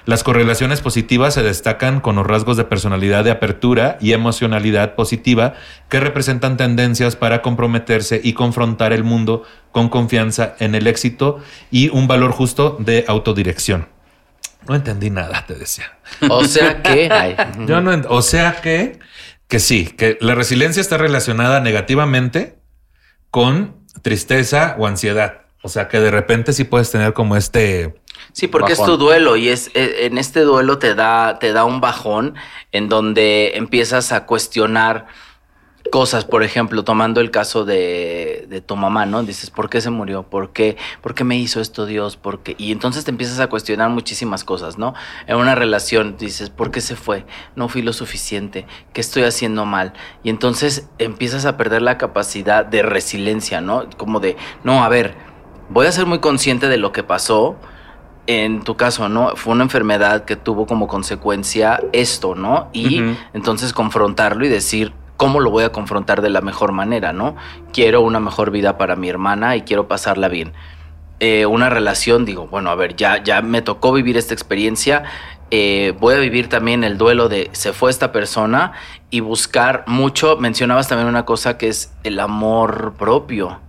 [0.05, 5.53] Las correlaciones positivas se destacan con los rasgos de personalidad de apertura y emocionalidad positiva
[5.89, 11.39] que representan tendencias para comprometerse y confrontar el mundo con confianza en el éxito
[11.69, 13.87] y un valor justo de autodirección.
[14.67, 15.85] No entendí nada, te decía.
[16.29, 17.09] O sea que.
[17.11, 17.35] ay,
[17.67, 18.99] Yo no, o sea que,
[19.47, 22.57] que sí, que la resiliencia está relacionada negativamente
[23.31, 25.41] con tristeza o ansiedad.
[25.63, 27.95] O sea que de repente sí puedes tener como este,
[28.33, 28.97] Sí, porque es Bajón.
[28.97, 32.35] tu duelo y es eh, en este duelo te da te da un bajón
[32.71, 35.07] en donde empiezas a cuestionar
[35.91, 39.23] cosas, por ejemplo, tomando el caso de, de tu mamá, ¿no?
[39.23, 40.23] Dices, ¿por qué se murió?
[40.23, 40.77] ¿Por qué?
[41.01, 42.17] ¿Por qué me hizo esto Dios?
[42.17, 42.55] ¿Por qué?
[42.57, 44.93] Y entonces te empiezas a cuestionar muchísimas cosas, ¿no?
[45.27, 47.25] En una relación dices, ¿por qué se fue?
[47.55, 49.93] No fui lo suficiente, ¿qué estoy haciendo mal?
[50.23, 53.89] Y entonces empiezas a perder la capacidad de resiliencia, ¿no?
[53.97, 55.15] Como de, no, a ver,
[55.69, 57.57] voy a ser muy consciente de lo que pasó,
[58.27, 59.35] en tu caso, ¿no?
[59.35, 62.69] Fue una enfermedad que tuvo como consecuencia esto, ¿no?
[62.73, 63.03] Y
[63.33, 67.35] entonces confrontarlo y decir, ¿cómo lo voy a confrontar de la mejor manera, ¿no?
[67.73, 70.53] Quiero una mejor vida para mi hermana y quiero pasarla bien.
[71.19, 75.03] Eh, una relación, digo, bueno, a ver, ya, ya me tocó vivir esta experiencia,
[75.51, 78.71] eh, voy a vivir también el duelo de se fue esta persona
[79.09, 83.59] y buscar mucho, mencionabas también una cosa que es el amor propio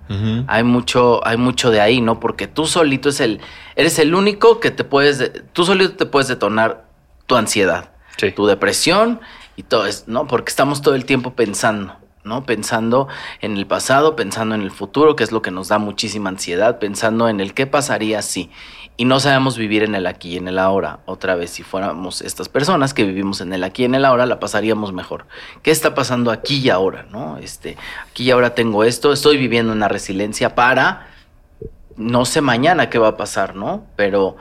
[0.46, 2.20] hay mucho, hay mucho de ahí, ¿no?
[2.20, 3.40] Porque tú solito es el,
[3.76, 6.84] eres el único que te puedes, de- tú solito te puedes detonar
[7.26, 8.30] tu ansiedad, Sí.
[8.30, 9.20] tu depresión
[9.56, 10.26] y todo eso, ¿no?
[10.26, 12.44] Porque estamos todo el tiempo pensando, ¿no?
[12.44, 13.08] Pensando
[13.40, 16.78] en el pasado, pensando en el futuro, que es lo que nos da muchísima ansiedad,
[16.78, 18.50] pensando en el qué pasaría si.
[18.96, 21.00] Y no sabemos vivir en el aquí y en el ahora.
[21.06, 24.26] Otra vez, si fuéramos estas personas que vivimos en el aquí y en el ahora,
[24.26, 25.26] la pasaríamos mejor.
[25.62, 27.06] ¿Qué está pasando aquí y ahora?
[27.10, 27.38] ¿No?
[27.38, 27.76] Este,
[28.10, 31.08] aquí y ahora tengo esto, estoy viviendo una resiliencia para.
[31.96, 33.86] No sé mañana qué va a pasar, ¿no?
[33.96, 34.36] Pero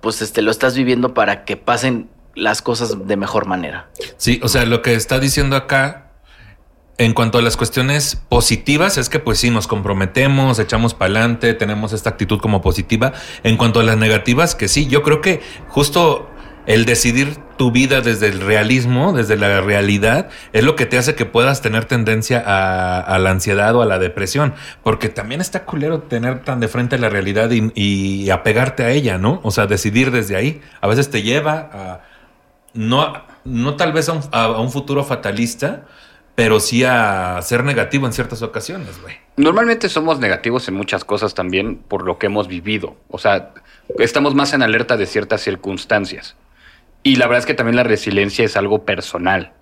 [0.00, 3.88] pues este lo estás viviendo para que pasen las cosas de mejor manera.
[4.16, 6.05] Sí, o sea, lo que está diciendo acá
[6.98, 11.52] en cuanto a las cuestiones positivas es que pues sí nos comprometemos, echamos para adelante,
[11.54, 13.12] tenemos esta actitud como positiva.
[13.42, 16.30] En cuanto a las negativas, que sí, yo creo que justo
[16.64, 21.14] el decidir tu vida desde el realismo, desde la realidad, es lo que te hace
[21.14, 24.54] que puedas tener tendencia a, la ansiedad o a la depresión.
[24.82, 29.40] Porque también está culero tener tan de frente la realidad y, apegarte a ella, ¿no?
[29.44, 30.60] O sea, decidir desde ahí.
[30.80, 32.00] A veces te lleva a
[32.74, 33.12] no,
[33.44, 35.84] no tal vez a un futuro fatalista,
[36.36, 39.16] pero sí a ser negativo en ciertas ocasiones, güey.
[39.38, 42.94] Normalmente somos negativos en muchas cosas también por lo que hemos vivido.
[43.08, 43.54] O sea,
[43.98, 46.36] estamos más en alerta de ciertas circunstancias.
[47.02, 49.54] Y la verdad es que también la resiliencia es algo personal.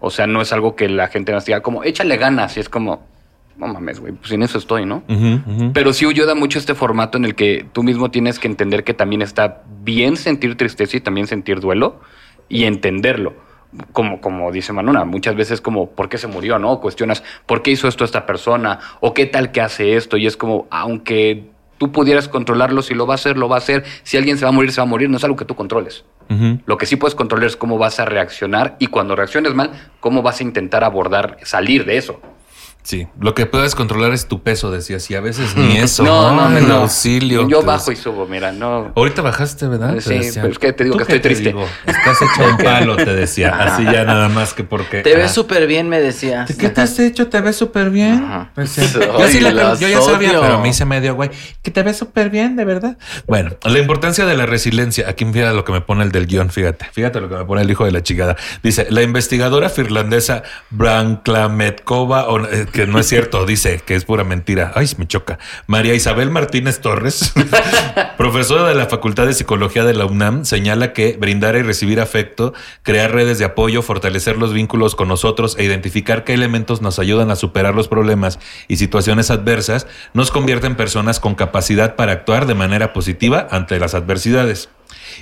[0.00, 2.56] O sea, no es algo que la gente nos diga como, échale ganas.
[2.56, 3.06] Y es como,
[3.58, 5.02] no mames, güey, pues en eso estoy, ¿no?
[5.74, 8.94] Pero sí ayuda mucho este formato en el que tú mismo tienes que entender que
[8.94, 12.00] también está bien sentir tristeza y también sentir duelo
[12.48, 13.34] y entenderlo.
[13.92, 16.58] Como, como dice Manona, muchas veces como, ¿por qué se murió?
[16.58, 16.80] ¿No?
[16.80, 18.78] Cuestionas, ¿por qué hizo esto esta persona?
[19.00, 20.16] ¿O qué tal que hace esto?
[20.18, 21.44] Y es como, aunque
[21.78, 23.84] tú pudieras controlarlo, si lo va a hacer, lo va a hacer.
[24.02, 25.10] Si alguien se va a morir, se va a morir.
[25.10, 26.04] No es algo que tú controles.
[26.64, 29.70] Lo que sí puedes controlar es cómo vas a reaccionar y cuando reacciones mal,
[30.00, 32.20] cómo vas a intentar abordar, salir de eso.
[32.82, 36.02] Sí, lo que puedes controlar es tu peso, decías, y a veces ni eso.
[36.02, 37.48] no, no, no, auxilio.
[37.48, 38.92] Yo bajo y subo, mira, no.
[38.96, 40.00] Ahorita bajaste, ¿verdad?
[40.00, 41.54] Sí, pero es que te digo que estoy triste.
[41.86, 43.50] Estás hecho un palo, te decía.
[43.58, 45.02] Así ya nada más que porque.
[45.02, 46.44] Te ves súper bien, me decía.
[46.58, 47.28] ¿Qué te has hecho?
[47.28, 48.48] ¿Te ves súper bien?
[48.54, 51.30] Pues, yo, sí yo ya sabía, pero me hice medio güey.
[51.62, 52.98] Que te ves súper bien, de verdad.
[53.26, 55.08] Bueno, la importancia de la resiliencia.
[55.08, 56.86] Aquí fíjate lo que me pone el del guion, fíjate.
[56.92, 58.36] Fíjate lo que me pone el hijo de la chingada.
[58.62, 64.72] Dice, la investigadora finlandesa Branklametkova, eh, que no es cierto, dice que es pura mentira.
[64.74, 65.38] Ay, me choca.
[65.66, 67.32] María Isabel Martínez Torres,
[68.16, 72.54] profesora de la Facultad de Psicología de la UNAM, señala que brindar y recibir afecto,
[72.82, 77.30] crear redes de apoyo, fortalecer los vínculos con nosotros e identificar qué elementos nos ayudan
[77.30, 82.46] a superar los problemas y situaciones adversas, nos convierte en personas con capacidad para actuar
[82.46, 84.68] de manera positiva ante las adversidades.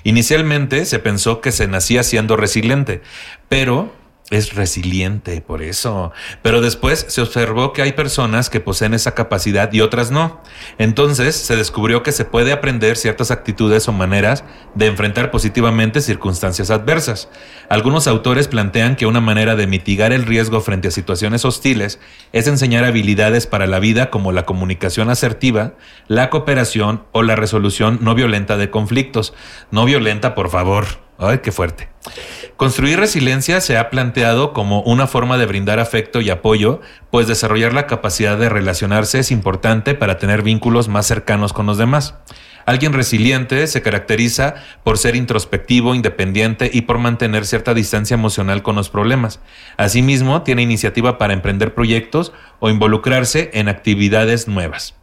[0.04, 3.02] Inicialmente se pensó que se nacía siendo resiliente,
[3.48, 3.92] pero
[4.30, 6.12] es resiliente por eso.
[6.42, 10.40] Pero después se observó que hay personas que poseen esa capacidad y otras no.
[10.78, 16.70] Entonces se descubrió que se puede aprender ciertas actitudes o maneras de enfrentar positivamente circunstancias
[16.70, 17.28] adversas.
[17.68, 21.98] Algunos autores plantean que una manera de mitigar el riesgo frente a situaciones hostiles
[22.32, 25.74] es enseñar habilidades para la vida como la comunicación asertiva,
[26.06, 29.34] la cooperación o la resolución no violenta de conflictos.
[29.70, 31.09] No violenta, por favor.
[31.20, 31.88] Ay, qué fuerte.
[32.56, 37.74] Construir resiliencia se ha planteado como una forma de brindar afecto y apoyo, pues desarrollar
[37.74, 42.14] la capacidad de relacionarse es importante para tener vínculos más cercanos con los demás.
[42.64, 48.76] Alguien resiliente se caracteriza por ser introspectivo, independiente y por mantener cierta distancia emocional con
[48.76, 49.40] los problemas.
[49.76, 54.99] Asimismo, tiene iniciativa para emprender proyectos o involucrarse en actividades nuevas.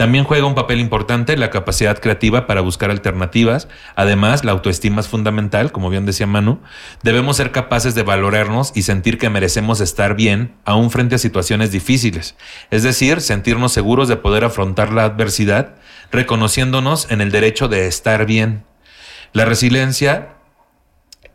[0.00, 3.68] También juega un papel importante la capacidad creativa para buscar alternativas.
[3.96, 6.58] Además, la autoestima es fundamental, como bien decía Manu.
[7.02, 11.70] Debemos ser capaces de valorarnos y sentir que merecemos estar bien, aún frente a situaciones
[11.70, 12.34] difíciles.
[12.70, 15.74] Es decir, sentirnos seguros de poder afrontar la adversidad,
[16.10, 18.64] reconociéndonos en el derecho de estar bien.
[19.34, 20.39] La resiliencia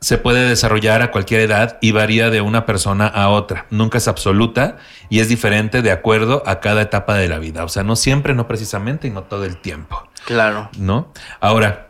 [0.01, 3.65] se puede desarrollar a cualquier edad y varía de una persona a otra.
[3.69, 4.77] Nunca es absoluta
[5.09, 7.63] y es diferente de acuerdo a cada etapa de la vida.
[7.63, 10.07] O sea, no siempre, no precisamente y no todo el tiempo.
[10.25, 10.69] Claro.
[10.77, 11.11] ¿No?
[11.39, 11.89] Ahora,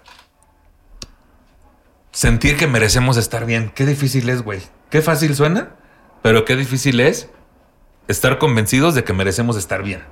[2.12, 3.72] sentir que merecemos estar bien.
[3.76, 4.62] Qué difícil es, güey.
[4.90, 5.76] Qué fácil suena,
[6.22, 7.30] pero qué difícil es
[8.08, 10.04] estar convencidos de que merecemos estar bien.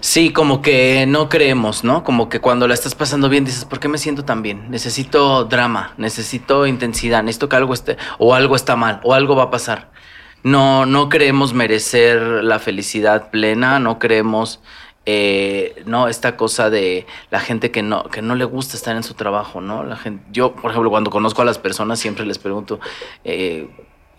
[0.00, 2.04] Sí, como que no creemos, ¿no?
[2.04, 4.70] Como que cuando la estás pasando bien dices, ¿por qué me siento tan bien?
[4.70, 9.44] Necesito drama, necesito intensidad, necesito que algo esté, o algo está mal, o algo va
[9.44, 9.90] a pasar.
[10.42, 14.60] No, no creemos merecer la felicidad plena, no creemos,
[15.04, 19.02] eh, no, esta cosa de la gente que no, que no le gusta estar en
[19.02, 19.84] su trabajo, ¿no?
[19.84, 22.80] La gente, yo, por ejemplo, cuando conozco a las personas siempre les pregunto,
[23.24, 23.68] eh,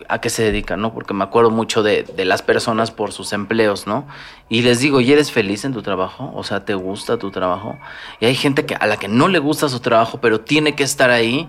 [0.08, 0.94] a qué se dedican, ¿no?
[0.94, 4.06] Porque me acuerdo mucho de, las personas por sus empleos, ¿no?
[4.48, 6.32] Y les digo, ¿y eres feliz en tu trabajo?
[6.34, 7.78] O sea, ¿te gusta tu trabajo?
[8.20, 10.82] Y hay gente que, a la que no le gusta su trabajo, pero tiene que
[10.82, 11.48] estar ahí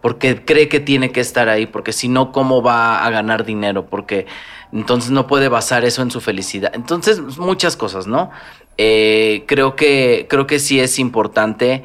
[0.00, 3.86] porque cree que tiene que estar ahí, porque si no, ¿cómo va a ganar dinero?
[3.86, 4.26] Porque
[4.72, 6.70] entonces no puede basar eso en su felicidad.
[6.74, 8.30] Entonces, muchas cosas, ¿no?
[8.78, 11.82] Eh, creo, que, creo que sí es importante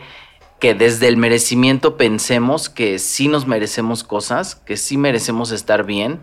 [0.62, 6.22] que desde el merecimiento pensemos que sí nos merecemos cosas, que sí merecemos estar bien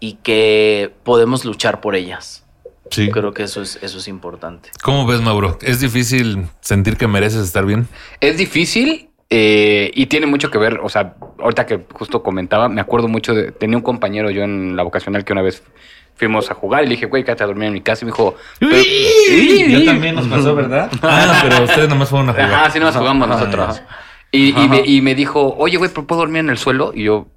[0.00, 2.44] y que podemos luchar por ellas.
[2.90, 3.10] Sí.
[3.10, 4.68] Creo que eso es, eso es importante.
[4.82, 5.58] ¿Cómo ves, Mauro?
[5.62, 7.88] ¿Es difícil sentir que mereces estar bien?
[8.20, 12.82] Es difícil eh, y tiene mucho que ver, o sea, ahorita que justo comentaba, me
[12.82, 15.62] acuerdo mucho de, tenía un compañero yo en la vocacional que una vez
[16.20, 18.04] fuimos a jugar y le dije, güey, quédate a dormir en mi casa.
[18.04, 20.90] Y me dijo, yo también nos pasó, ¿verdad?
[21.02, 22.52] Ah, pero ustedes nomás fueron a jugar.
[22.52, 23.82] Ah, sí, nomás jugamos nosotros.
[24.30, 24.54] Y,
[24.84, 26.92] y, me, dijo, oye, güey, ¿puedo dormir en el suelo?
[26.94, 27.28] Y yo,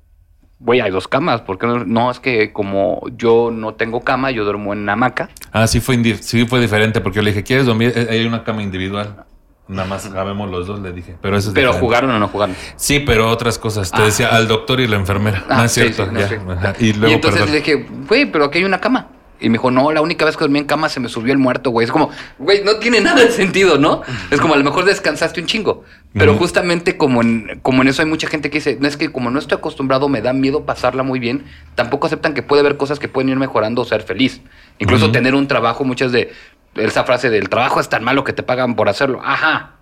[0.59, 1.41] güey, hay dos camas.
[1.41, 1.86] ¿Por qué no?
[1.86, 5.29] No, es que como yo no tengo cama, yo duermo en hamaca.
[5.53, 7.93] Ah, sí fue, sí fue diferente porque yo le dije, ¿quieres dormir?
[7.95, 9.25] Eh, hay una cama individual.
[9.68, 11.16] Nada más sabemos los dos, le dije.
[11.22, 11.86] Pero eso es Pero diferente.
[11.88, 12.55] jugaron o no jugaron.
[12.76, 13.91] Sí, pero otras cosas.
[13.91, 14.05] Te Ah.
[14.05, 15.45] decía al doctor y la enfermera.
[15.49, 16.05] Ah, no es sí, cierto.
[16.05, 16.28] sí, no, ya.
[16.76, 16.86] sí.
[16.86, 17.53] Y Y, luego, entonces perdón.
[17.55, 19.07] le dije, güey, pero aquí hay una cama.
[19.39, 21.39] Y me dijo, no, la única vez que dormí en cama se me subió el
[21.39, 21.84] muerto, güey.
[21.84, 22.09] Es como,
[22.39, 24.01] güey, no tiene nada de sentido, ¿no?
[24.32, 25.84] Es como a lo mejor descansaste un chingo.
[26.14, 29.11] Pero justamente como en, como en eso hay mucha gente que dice, no es que
[29.11, 31.43] como no estoy acostumbrado, me da miedo pasarla muy bien,
[31.76, 34.39] tampoco aceptan que puede haber cosas que pueden ir mejorando o ser feliz.
[34.80, 36.32] Incluso tener un trabajo, muchas de
[36.76, 39.21] esa frase del trabajo es tan malo que te pagan por hacerlo.
[39.24, 39.76] Ajá.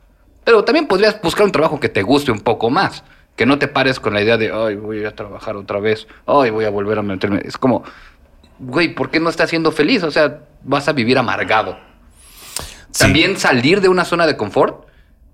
[0.44, 3.04] Pero también podrías buscar un trabajo que te guste un poco más.
[3.36, 6.08] Que no te pares con la idea de, ay, voy a trabajar otra vez.
[6.26, 7.42] Ay, voy a volver a meterme.
[7.46, 7.84] Es como,
[8.60, 10.04] güey, ¿por qué no estás siendo feliz?
[10.04, 11.78] O sea, vas a vivir amargado.
[12.92, 13.00] Sí.
[13.00, 14.86] También salir de una zona de confort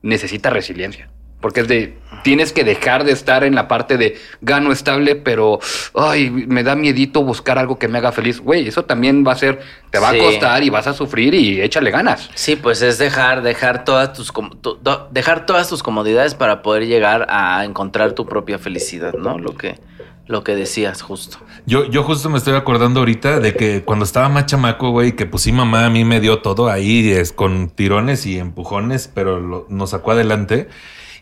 [0.01, 1.09] necesita resiliencia.
[1.39, 5.59] Porque es de, tienes que dejar de estar en la parte de gano estable, pero,
[5.93, 8.39] ay, me da miedito buscar algo que me haga feliz.
[8.39, 9.59] Güey, eso también va a ser,
[9.91, 10.19] te va Sí.
[10.19, 12.31] a costar y vas a sufrir y échale ganas.
[12.33, 14.79] Sí, pues es dejar, dejar todas tus tu-
[15.11, 19.37] dejar todas tus comodidades para poder llegar a encontrar tu propia felicidad, ¿no?
[19.37, 19.79] Lo que,
[20.25, 21.37] lo que decías justo.
[21.67, 25.27] Yo, yo justo me estoy acordando ahorita de que cuando estaba más chamaco, güey, que
[25.27, 29.39] pues sí, mamá a mí me dio todo ahí es, con tirones y empujones, pero
[29.39, 30.67] lo- nos sacó adelante.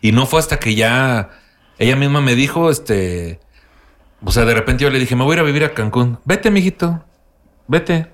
[0.00, 1.30] Y no fue hasta que ya
[1.78, 3.40] ella misma me dijo, este,
[4.24, 6.18] o sea, de repente yo le dije, me voy a ir a vivir a Cancún.
[6.24, 7.04] Vete, mijito,
[7.68, 8.08] vete.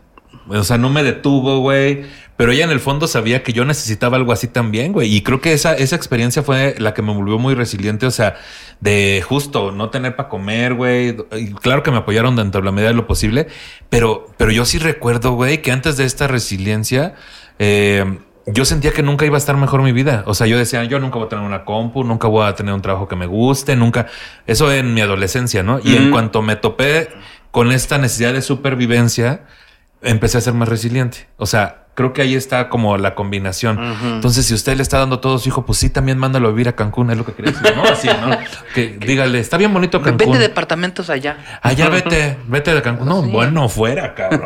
[0.48, 2.04] O sea, no me detuvo, güey.
[2.36, 5.14] Pero ella en el fondo sabía que yo necesitaba algo así también, güey.
[5.14, 8.06] Y creo que esa, esa experiencia fue la que me volvió muy resiliente.
[8.06, 8.34] O sea,
[8.80, 11.16] de justo no tener para comer, güey.
[11.36, 13.46] Y claro que me apoyaron dentro de la medida de lo posible.
[13.90, 17.14] Pero, pero yo sí recuerdo, güey, que antes de esta resiliencia,
[17.60, 20.24] eh, yo sentía que nunca iba a estar mejor mi vida.
[20.26, 22.74] O sea, yo decía, yo nunca voy a tener una compu, nunca voy a tener
[22.74, 24.06] un trabajo que me guste, nunca.
[24.46, 25.80] Eso en mi adolescencia, ¿no?
[25.82, 27.08] Y en cuanto me topé
[27.50, 29.44] con esta necesidad de supervivencia,
[30.00, 31.28] empecé a ser más resiliente.
[31.36, 33.78] O sea, creo que ahí está como la combinación.
[34.04, 36.68] Entonces, si usted le está dando todo su hijo, pues sí, también mándalo a vivir
[36.68, 37.82] a Cancún, es lo que quería decir, ¿no?
[37.84, 38.36] Así, ¿no?
[38.74, 40.32] Que dígale, está bien bonito Cancún.
[40.32, 41.36] Vete departamentos allá.
[41.62, 43.06] Allá vete, vete de Cancún.
[43.08, 43.30] No, Sí.
[43.30, 44.42] bueno fuera, cabrón.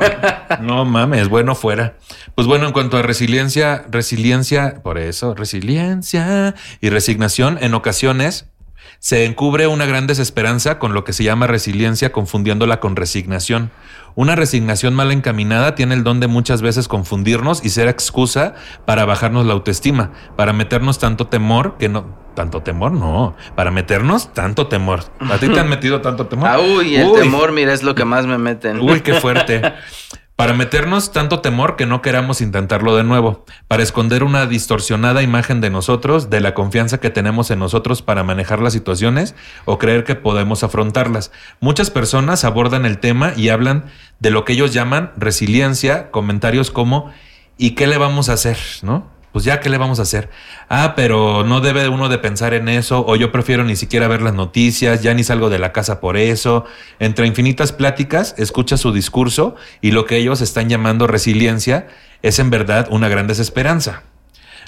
[0.63, 1.95] No mames, bueno fuera.
[2.35, 8.47] Pues bueno, en cuanto a resiliencia, resiliencia, por eso, resiliencia y resignación, en ocasiones
[8.99, 13.71] se encubre una gran desesperanza con lo que se llama resiliencia, confundiéndola con resignación.
[14.17, 18.55] Una resignación mal encaminada tiene el don de muchas veces confundirnos y ser excusa
[18.87, 22.17] para bajarnos la autoestima, para meternos tanto temor que no.
[22.35, 23.37] Tanto temor, no.
[23.55, 25.01] Para meternos tanto temor.
[25.21, 26.49] ¿A ti te han metido tanto temor?
[26.49, 27.21] Ah, uy, el Uy.
[27.21, 28.81] temor, mira, es lo que más me meten.
[28.81, 29.61] Uy, qué fuerte.
[30.37, 35.63] Para meternos tanto temor que no queramos intentarlo de nuevo, para esconder una distorsionada imagen
[35.63, 39.35] de nosotros, de la confianza que tenemos en nosotros para manejar las situaciones
[39.65, 41.33] o creer que podemos afrontarlas.
[41.61, 43.87] Muchas personas abordan el tema y hablan
[44.21, 47.11] de lo que ellos llaman resiliencia, comentarios como
[47.57, 48.59] ¿y qué le vamos a hacer?
[48.83, 49.16] ¿No?
[49.37, 50.31] Pues ya, ¿qué le vamos a hacer?
[50.71, 54.23] Ah, pero no debe uno de pensar en eso, o yo prefiero ni siquiera ver
[54.23, 56.65] las noticias, ya ni salgo de la casa por eso.
[57.01, 61.87] Entre infinitas pláticas, escucha su discurso y lo que ellos están llamando resiliencia
[62.23, 64.05] es en verdad una gran desesperanza.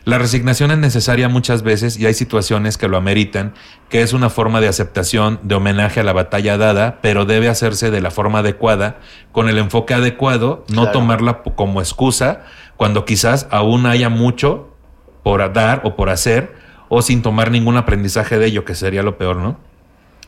[0.04, 3.52] La resignación es necesaria muchas veces y hay situaciones que lo ameritan,
[3.90, 7.90] que es una forma de aceptación, de homenaje a la batalla dada, pero debe hacerse
[7.90, 8.98] de la forma adecuada,
[9.32, 10.92] con el enfoque adecuado, no Claro.
[10.98, 12.42] tomarla como excusa
[12.76, 14.74] cuando quizás aún haya mucho
[15.22, 16.54] por dar o por hacer,
[16.88, 19.58] o sin tomar ningún aprendizaje de ello, que sería lo peor, ¿no?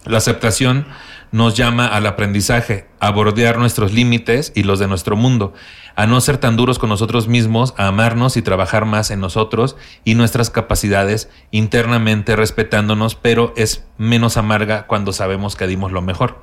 [0.04, 0.84] La aceptación
[1.32, 5.54] nos llama al aprendizaje, a bordear nuestros límites y los de nuestro mundo,
[5.96, 9.76] a no ser tan duros con nosotros mismos, a amarnos y trabajar más en nosotros
[10.04, 16.42] y nuestras capacidades internamente respetándonos, pero es menos amarga cuando sabemos que dimos lo mejor.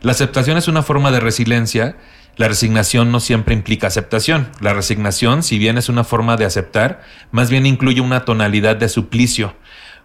[0.00, 1.96] La aceptación es una forma de resiliencia.
[2.36, 4.48] La resignación no siempre implica aceptación.
[4.60, 8.88] La resignación, si bien es una forma de aceptar, más bien incluye una tonalidad de
[8.88, 9.56] suplicio,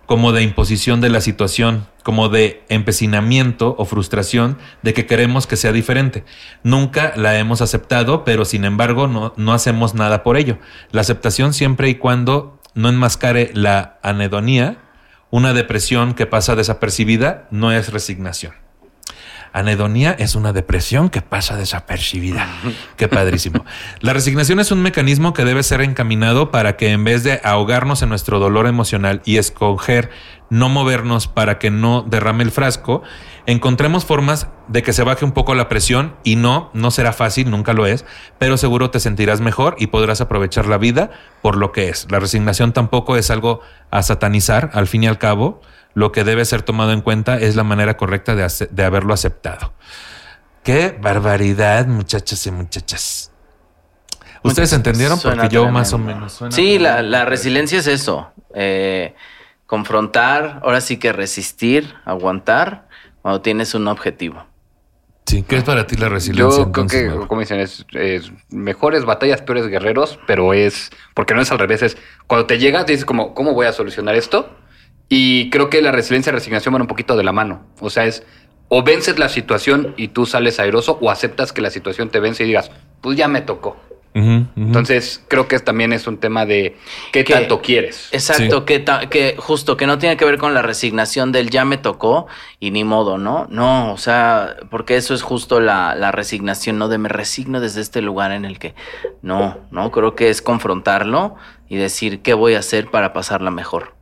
[0.06, 5.56] como de imposición de la situación, como de empecinamiento o frustración de que queremos que
[5.56, 6.26] sea diferente.
[6.64, 10.58] Nunca la hemos aceptado, pero sin embargo no, no hacemos nada por ello.
[10.92, 14.78] La aceptación siempre y cuando no enmascare la anedonía,
[15.30, 18.63] una depresión que pasa desapercibida, no es resignación.
[19.54, 22.48] Anedonía es una depresión que pasa desapercibida.
[22.98, 23.64] Qué padrísimo.
[24.02, 28.02] La resignación es un mecanismo que debe ser encaminado para que en vez de ahogarnos
[28.02, 30.10] en nuestro dolor emocional y escoger
[30.50, 33.04] no movernos para que no derrame el frasco,
[33.46, 37.50] encontremos formas de que se baje un poco la presión y no, no será fácil,
[37.50, 38.06] nunca lo es,
[38.40, 42.08] pero seguro te sentirás mejor y podrás aprovechar la vida por lo que es.
[42.10, 45.62] La resignación tampoco es algo a satanizar, al fin y al cabo,
[45.94, 49.14] lo que debe ser tomado en cuenta es la manera correcta de, ace- de haberlo
[49.14, 49.74] aceptado.
[50.64, 53.32] Qué barbaridad, muchachos y muchachas.
[54.44, 55.20] ¿Ustedes entendieron?
[55.20, 56.34] Porque yo más o menos.
[56.34, 58.32] suena Sí, la, la resiliencia es eso.
[58.54, 59.14] Eh,
[59.66, 62.88] confrontar, ahora sí que resistir, aguantar
[63.22, 64.46] cuando tienes un objetivo.
[65.26, 66.66] Sí, ¿qué es para ti la resiliencia?
[66.66, 71.42] Yo creo que, como dicen, es, es, mejores batallas, peores guerreros, pero es, porque no
[71.42, 74.54] es al revés, es cuando te llega, te dices como, ¿cómo voy a solucionar esto?
[75.10, 77.62] Y creo que la resiliencia y resignación van un poquito de la mano.
[77.80, 78.26] O sea, es
[78.76, 82.44] o vences la situación y tú sales airoso o aceptas que la situación te vence
[82.44, 83.78] y digas, pues ya me tocó.
[84.16, 86.78] Entonces, creo que también es un tema de
[87.12, 88.10] qué tanto quieres.
[88.12, 91.78] Exacto, que, que justo, que no tiene que ver con la resignación del ya me
[91.78, 92.28] tocó
[92.60, 93.48] y ni modo, ¿no?
[93.50, 96.90] No, o sea, porque eso es justo la, la resignación, ¿no?
[96.90, 98.76] De me resigno desde este lugar en el que
[99.24, 101.36] no, no, creo que es confrontarlo
[101.68, 103.93] y decir qué voy a hacer para pasarla mejor.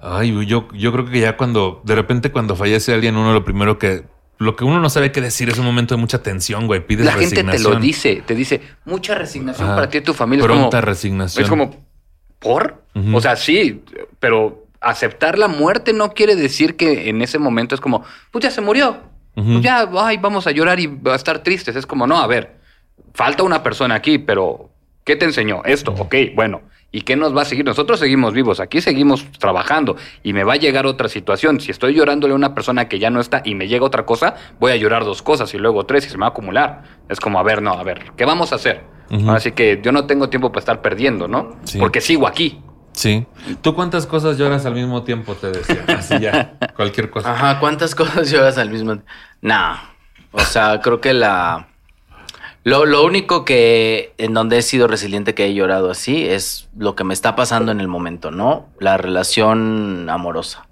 [0.00, 3.78] Ay, yo, yo creo que ya cuando, de repente cuando fallece alguien, uno lo primero
[3.78, 4.04] que
[4.38, 6.86] lo que uno no sabe qué decir es un momento de mucha tensión, güey.
[6.86, 10.44] Pides La gente te lo dice, te dice mucha resignación para ti y tu familia.
[10.44, 11.42] Pronta resignación.
[11.42, 11.74] Es como,
[12.38, 12.82] ¿por?
[13.12, 13.82] O sea, sí,
[14.20, 18.50] pero aceptar la muerte no quiere decir que en ese momento es como, pues ya
[18.50, 18.98] se murió.
[19.34, 21.76] Pues ya, ay, vamos a llorar y a estar tristes.
[21.76, 22.56] Es como, no, a ver,
[23.14, 24.70] falta una persona aquí, pero
[25.04, 25.62] ¿qué te enseñó?
[25.64, 26.62] Esto, ok, bueno.
[26.90, 27.66] ¿Y qué nos va a seguir?
[27.66, 31.60] Nosotros seguimos vivos, aquí seguimos trabajando y me va a llegar otra situación.
[31.60, 34.36] Si estoy llorándole a una persona que ya no está y me llega otra cosa,
[34.58, 36.84] voy a llorar dos cosas y luego tres y se me va a acumular.
[37.10, 38.84] Es como, a ver, no, a ver, ¿qué vamos a hacer?
[39.28, 41.56] Así que yo no tengo tiempo para estar perdiendo, ¿no?
[41.78, 42.60] Porque sigo aquí.
[42.92, 43.26] Sí.
[43.62, 45.34] ¿Tú cuántas cosas lloras al mismo tiempo?
[45.34, 45.84] Te decía.
[45.88, 47.32] Así ya, cualquier cosa.
[47.32, 49.10] Ajá, ¿cuántas cosas lloras al mismo tiempo?
[49.40, 49.76] Nah.
[50.32, 51.68] O sea, creo que la
[52.68, 57.04] lo, único que en donde he sido resiliente que he llorado así es lo que
[57.04, 58.68] me está pasando en el momento, ¿no?
[58.78, 60.66] La relación amorosa.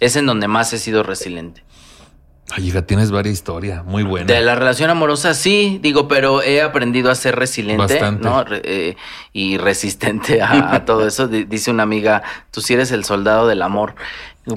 [0.00, 1.64] Es en donde más he sido resiliente.
[2.54, 4.26] Ay, hija, tienes varias historias, muy buena.
[4.26, 8.44] De la relación amorosa, sí, digo, pero he aprendido a ser resiliente, ¿no?
[8.50, 8.96] Eh,
[9.32, 11.28] y resistente a, todo eso.
[11.28, 13.94] dice una amiga, tú sí eres el soldado del amor.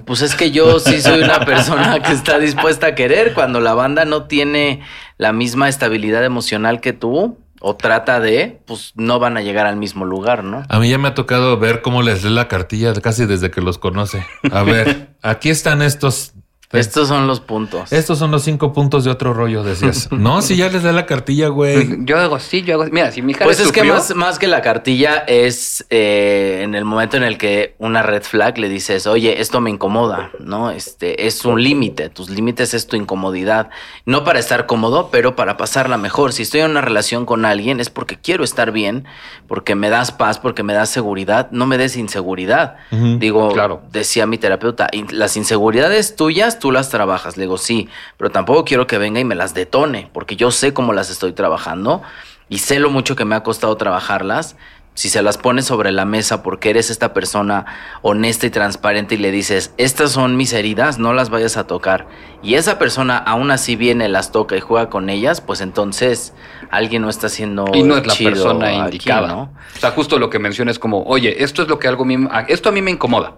[0.06, 3.74] Pues es que yo sí soy una persona que está dispuesta a querer cuando la
[3.74, 4.82] banda no tiene
[5.18, 9.76] la misma estabilidad emocional que tú o trata de, pues no van a llegar al
[9.76, 10.64] mismo lugar, ¿no?
[10.70, 13.62] A mí ya me ha tocado ver cómo les lee la cartilla casi desde que
[13.62, 14.24] los conoce.
[14.52, 16.35] A ver, aquí están estos
[16.76, 17.92] estos son los puntos.
[17.92, 20.08] Estos son los cinco puntos de otro rollo, decías.
[20.12, 22.06] no, si ya les da la cartilla, güey.
[22.06, 22.86] Yo hago así, yo hago.
[22.92, 26.76] Mira, si mi hija Pues es que más, más que la cartilla es eh, en
[26.76, 30.72] el momento en el que una red flag le dices, oye, esto me incomoda, ¿no?
[30.72, 32.10] Este es un límite.
[32.10, 33.70] Tus límites es tu incomodidad.
[34.06, 36.34] No para estar cómodo, pero para pasarla mejor.
[36.34, 39.06] Si estoy en una relación con alguien es porque quiero estar bien,
[39.48, 41.50] porque me das paz, porque me das seguridad.
[41.52, 42.78] No me des inseguridad.
[42.92, 43.82] Digo, claro.
[43.92, 47.38] decía mi terapeuta, las inseguridades tuyas, tú las trabajas.
[47.38, 50.74] Le digo, sí, pero tampoco quiero que venga y me las detone, porque yo sé
[50.74, 52.02] cómo las estoy trabajando
[52.50, 54.56] y sé lo mucho que me ha costado trabajarlas.
[54.96, 57.68] Si se las pones sobre la mesa porque eres esta persona
[58.02, 62.08] honesta y transparente y le dices, estas son mis heridas, no las vayas a tocar,
[62.42, 66.34] y esa persona aún así viene, las toca y juega con ellas, pues entonces
[66.72, 67.66] alguien no está haciendo.
[67.76, 69.28] Y no es la persona indicada.
[69.28, 69.54] ¿no?
[69.76, 72.08] O sea, justo lo que mencionas como, oye, esto es lo que algo
[72.48, 73.36] esto a mí me incomoda.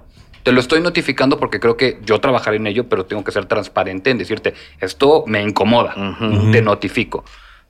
[0.48, 3.48] Te lo estoy notificando porque creo que yo trabajaré en ello, pero tengo que ser
[3.48, 5.94] transparente en decirte, esto me incomoda,
[6.54, 7.26] te notifico.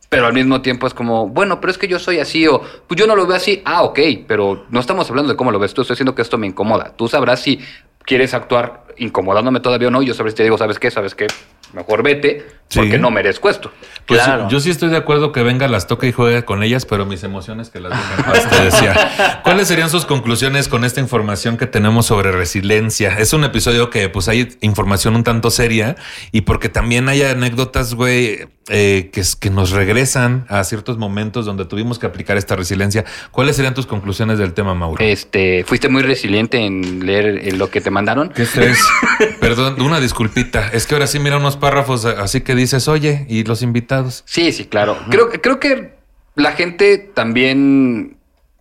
[0.10, 3.00] Pero al mismo tiempo es como, bueno, pero es que yo soy así o pues
[3.00, 3.64] yo no lo veo así.
[3.66, 6.38] Ah, ok, pero no estamos hablando de cómo lo ves tú, estoy diciendo que esto
[6.38, 6.94] me incomoda.
[6.96, 7.60] Tú sabrás si
[8.06, 10.04] quieres actuar incomodándome todavía o no.
[10.04, 10.92] Yo sabré si te digo, ¿sabes qué?
[10.92, 11.26] ¿Sabes qué?
[11.74, 13.72] Mejor vete porque no merezco esto.
[14.06, 14.48] Pues claro.
[14.50, 17.24] yo sí estoy de acuerdo que venga, las toque y juegue con ellas, pero mis
[17.24, 19.42] emociones que las dejen te decía.
[19.44, 23.18] ¿Cuáles serían sus conclusiones con esta información que tenemos sobre resiliencia?
[23.18, 25.96] Es un episodio que pues hay información un tanto seria
[26.32, 31.66] y porque también hay anécdotas, güey, eh, que, que nos regresan a ciertos momentos donde
[31.66, 33.04] tuvimos que aplicar esta resiliencia.
[33.32, 35.04] ¿Cuáles serían tus conclusiones del tema, Mauro?
[35.04, 38.30] Este, fuiste muy resiliente en leer lo que te mandaron.
[38.30, 38.52] ¿Qué es?
[39.40, 40.70] Perdón, una disculpita.
[40.70, 44.24] Es que ahora sí mira unos párrafos así que dices, oye, ¿y los invitados?
[44.26, 44.98] Sí, sí, claro.
[45.10, 45.94] Creo, creo que
[46.36, 48.18] la gente también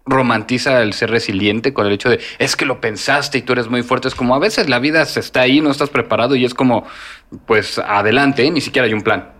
[0.06, 3.68] romantiza el ser resiliente con el hecho de es que lo pensaste y tú eres
[3.68, 4.08] muy fuerte.
[4.08, 6.84] Es como a veces la vida se está ahí, no estás preparado y es como,
[7.46, 9.32] pues adelante, ni siquiera hay un plan.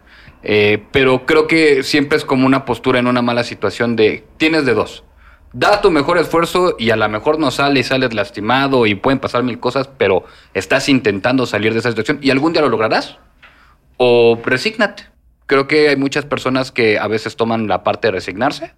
[0.43, 4.67] Eh, pero creo que siempre es como una postura en una mala situación de tienes
[4.67, 5.05] de dos.
[5.53, 9.21] Da tu mejor esfuerzo y a lo mejor no sale y sales lastimado y pueden
[9.21, 13.19] pasar mil cosas, pero estás intentando salir de esa situación y algún día lo lograrás
[13.97, 15.05] o resígnate.
[15.47, 18.75] Creo que hay muchas personas que a veces toman la parte de resignarse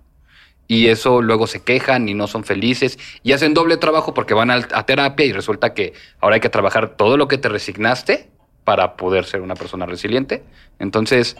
[0.67, 4.51] y eso luego se quejan y no son felices y hacen doble trabajo porque van
[4.51, 8.29] a, terapia y resulta que ahora hay que trabajar todo lo que te resignaste
[8.65, 10.45] para poder ser una persona resiliente.
[10.79, 11.39] Entonces,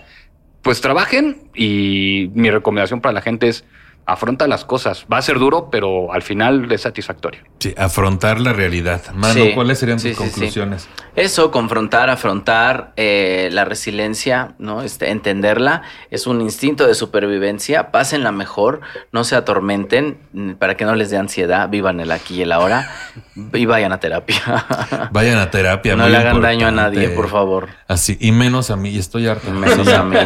[0.63, 3.65] pues trabajen y mi recomendación para la gente es
[4.07, 5.07] afronta las cosas.
[5.13, 7.43] Va a ser duro, pero al final es satisfactorio.
[7.59, 9.03] Sí, afrontar la realidad.
[9.15, 10.89] Mano, Sí, ¿cuáles serían tus sí, conclusiones?
[11.17, 14.83] Eso, confrontar, afrontar eh, la resiliencia, ¿no?
[14.83, 15.83] Este, entenderla,
[16.13, 18.81] es un instinto de supervivencia, pásenla mejor,
[19.11, 22.53] no se atormenten, mm, para que no les dé ansiedad, vivan el aquí y el
[22.53, 22.89] ahora
[23.53, 24.39] y vayan a terapia.
[25.13, 25.97] Vayan a terapia.
[25.97, 27.69] no le hagan daño a nadie, por favor.
[27.87, 29.51] Así, y menos a mí, y estoy harto.
[29.51, 30.17] Menos a mí.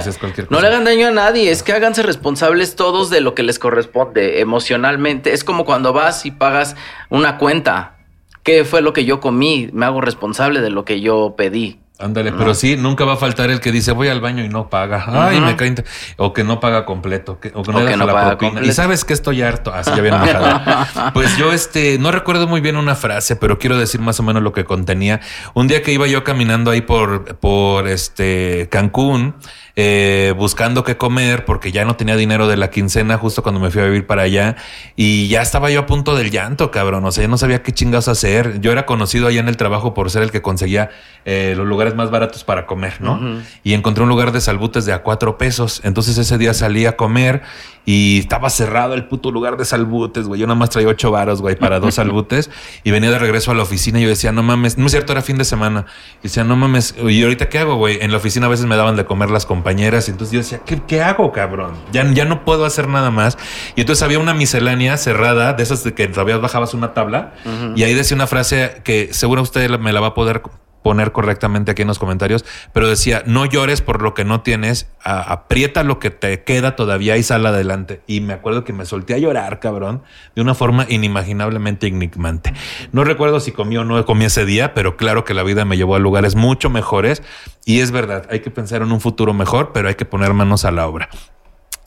[0.51, 3.59] No le hagan daño a nadie, es que háganse responsables todos de lo que les
[3.59, 5.33] corresponde emocionalmente.
[5.33, 6.77] Es como cuando vas y pagas
[7.13, 7.97] una cuenta.
[8.43, 9.69] ¿Qué fue lo que yo comí?
[9.73, 11.79] Me hago responsable de lo que yo pedí.
[11.99, 14.69] Ándale, pero sí, nunca va a faltar el que dice voy al baño y no
[14.69, 15.05] paga.
[15.07, 15.73] Ay, me cae.
[16.17, 17.39] O que no paga completo.
[17.39, 18.51] que- o que no, O que deja no la paga propina.
[18.51, 18.69] completo.
[18.69, 19.73] Y sabes que estoy harto.
[19.73, 20.87] Así ya bien enojado.
[21.15, 24.43] Pues yo, este, no recuerdo muy bien una frase, pero quiero decir más o menos
[24.43, 25.21] lo que contenía.
[25.55, 29.37] Un día que iba yo caminando ahí por, por este Cancún,
[29.75, 33.71] eh, buscando qué comer, porque ya no tenía dinero de la quincena justo cuando me
[33.71, 34.57] fui a vivir para allá.
[34.97, 37.05] Y ya estaba yo a punto del llanto, cabrón.
[37.05, 38.61] O sea, ya no sabía qué chingados hacer.
[38.61, 40.91] Yo era conocido allá en el trabajo por ser el que conseguía
[41.25, 43.43] eh, los lugares más baratos para comer, ¿no?
[43.63, 45.81] Y encontré un lugar de salbutes de a cuatro pesos.
[45.85, 47.43] Entonces ese día salí a comer
[47.85, 50.41] y estaba cerrado el puto lugar de salbutes, güey.
[50.41, 52.51] Yo nada más traía ocho varos, güey, para dos salbutes.
[52.85, 55.13] Y venía de regreso a la oficina y yo decía, no mames, no es cierto,
[55.13, 55.87] era fin de semana.
[56.21, 57.99] Y decía, no mames, ¿y ahorita qué hago, güey?
[58.01, 60.09] En la oficina a veces me daban de comer las compañeras.
[60.09, 61.75] Y entonces yo decía, ¿qué, qué hago, cabrón?
[61.93, 63.39] Ya, ya no puedo hacer nada más.
[63.77, 67.35] Y entonces había una miscelánea cerrada, de esas de que todavía bajabas una tabla.
[67.77, 70.43] Y ahí decía una frase que seguro usted me la va a poder
[70.83, 74.89] poner correctamente aquí en los comentarios, pero decía, no llores por lo que no tienes,
[75.03, 78.03] aprieta lo que te queda todavía y sal adelante.
[78.07, 80.03] Y me acuerdo que me solté a llorar, cabrón,
[80.35, 82.53] de una forma inimaginablemente enigmante.
[82.93, 85.77] No recuerdo si comí o no comí ese día, pero claro que la vida me
[85.77, 87.23] llevó a lugares mucho mejores
[87.65, 90.65] y es verdad, hay que pensar en un futuro mejor, pero hay que poner manos
[90.65, 91.09] a la obra.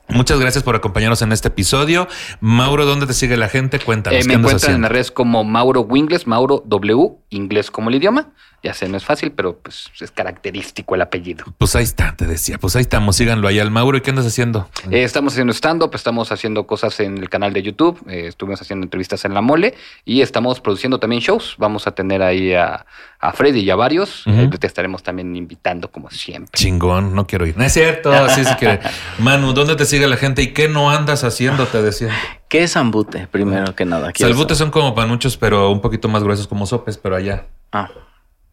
[0.08, 2.06] Muchas gracias por acompañarnos en este episodio.
[2.40, 3.80] Mauro, ¿dónde te sigue la gente?
[3.80, 4.20] Cuéntanos.
[4.20, 7.96] Eh, ¿qué me encuentran en las redes como Mauro Wingles, Mauro W, inglés como el
[7.96, 8.28] idioma.
[8.66, 11.44] Ya sé, no es fácil, pero pues es característico el apellido.
[11.56, 12.58] Pues ahí está, te decía.
[12.58, 13.96] Pues ahí estamos, síganlo ahí al Mauro.
[13.96, 14.68] ¿Y qué andas haciendo?
[14.90, 18.82] Eh, estamos haciendo stand-up, estamos haciendo cosas en el canal de YouTube, eh, estuvimos haciendo
[18.82, 21.54] entrevistas en La Mole y estamos produciendo también shows.
[21.58, 22.84] Vamos a tener ahí a,
[23.20, 24.24] a Freddy y a varios.
[24.26, 26.50] Eh, te estaremos también invitando como siempre.
[26.52, 27.56] Chingón, no quiero ir.
[27.56, 28.80] No es cierto, sí, sí quiere.
[29.20, 31.66] Manu, ¿dónde te sigue la gente y qué no andas haciendo?
[31.66, 32.10] Te decía.
[32.48, 33.28] ¿Qué es ambute?
[33.28, 34.10] Primero que nada.
[34.12, 34.56] saber.
[34.56, 37.90] son como panuchos, pero un poquito más gruesos como sopes, pero allá Ah,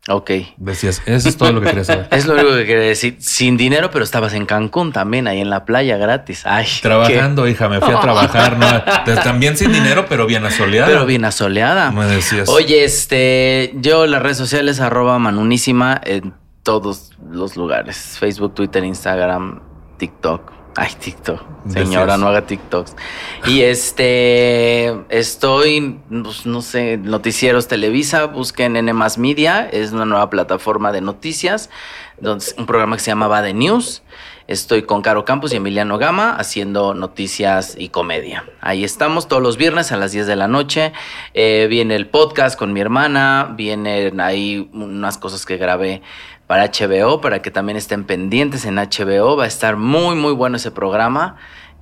[0.08, 0.32] ok.
[0.58, 2.08] decías, eso es todo lo que quería saber.
[2.12, 3.18] Es lo único que quería decir.
[3.20, 6.43] Sin dinero, pero estabas en Cancún también, ahí en la playa gratis.
[6.45, 9.14] Ay, Trabajando, hija, me fui a trabajar, ¿no?
[9.24, 10.88] También sin dinero, pero bien asoleada.
[10.88, 11.91] Pero bien asoleada.
[11.91, 12.49] Me decías.
[12.49, 16.34] Oye, este, yo las redes sociales arroba manunísima en
[16.64, 18.18] todos los lugares.
[18.20, 19.62] Facebook, Twitter, Instagram,
[19.97, 20.53] TikTok.
[20.76, 21.42] Ay, TikTok.
[21.70, 22.96] Señora, no haga TikToks.
[23.46, 30.30] Y este, estoy, pues, no sé, Noticieros Televisa, busquen N Más Media, es una nueva
[30.30, 31.70] plataforma de noticias,
[32.20, 34.02] donde, un programa que se llama Va de News.
[34.46, 38.44] Estoy con Caro Campos y Emiliano Gama haciendo noticias y comedia.
[38.60, 40.92] Ahí estamos todos los viernes a las 10 de la noche.
[41.34, 46.02] Eh, viene el podcast con mi hermana, vienen ahí unas cosas que grabé
[46.48, 49.36] para HBO, para que también estén pendientes en HBO.
[49.38, 51.38] Va a estar muy, muy bueno ese programa.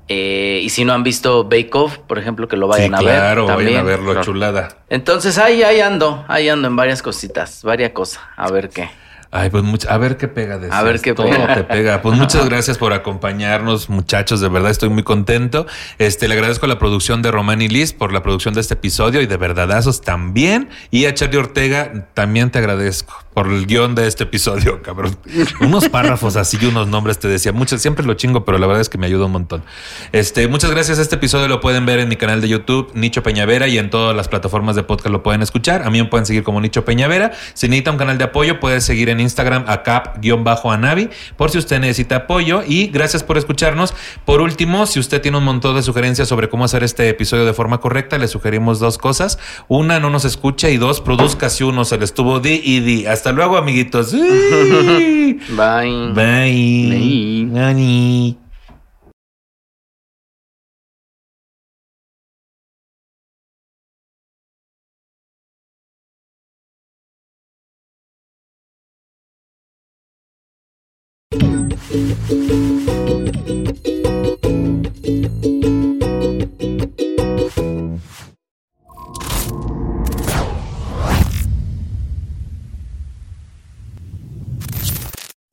[0.07, 3.01] Eh, y si no han visto Bake Off, por ejemplo, que lo sí, vayan a
[3.01, 3.15] ver.
[3.15, 4.25] claro, vayan a verlo, Claro.
[4.25, 4.77] chulada.
[4.89, 8.21] Entonces ahí, ahí ando, ahí ando en varias cositas, varias cosas.
[8.35, 8.89] A ver qué.
[9.33, 11.55] Ay, pues much- a ver qué pega de A ver qué todo pega.
[11.55, 12.01] te pega.
[12.01, 14.41] Pues muchas gracias por acompañarnos, muchachos.
[14.41, 15.65] De verdad estoy muy contento.
[15.99, 18.73] Este, le agradezco a la producción de Román y Liz por la producción de este
[18.73, 20.67] episodio y de verdadazos también.
[20.89, 25.15] Y a Charlie Ortega también te agradezco por el guion de este episodio, cabrón.
[25.61, 27.51] Unos párrafos así y unos nombres te decía.
[27.53, 29.63] Muchas, siempre lo chingo, pero la verdad es que me ayuda un montón.
[30.11, 30.99] Este, muchas gracias.
[30.99, 34.15] Este episodio lo pueden ver en mi canal de YouTube, Nicho Peñavera, y en todas
[34.15, 35.83] las plataformas de podcast lo pueden escuchar.
[35.83, 37.31] A mí me pueden seguir como Nicho Peñavera.
[37.53, 41.79] Si necesita un canal de apoyo, puede seguir en Instagram a cap-anavi por si usted
[41.79, 42.63] necesita apoyo.
[42.67, 43.93] Y gracias por escucharnos.
[44.25, 47.53] Por último, si usted tiene un montón de sugerencias sobre cómo hacer este episodio de
[47.53, 49.39] forma correcta, le sugerimos dos cosas.
[49.67, 53.05] Una, no nos escucha y dos, produzca si uno se le estuvo di y di.
[53.21, 54.13] Hasta luego, amiguitos.
[55.55, 56.11] Bye.
[56.15, 57.45] Bye.
[57.53, 58.40] Bye.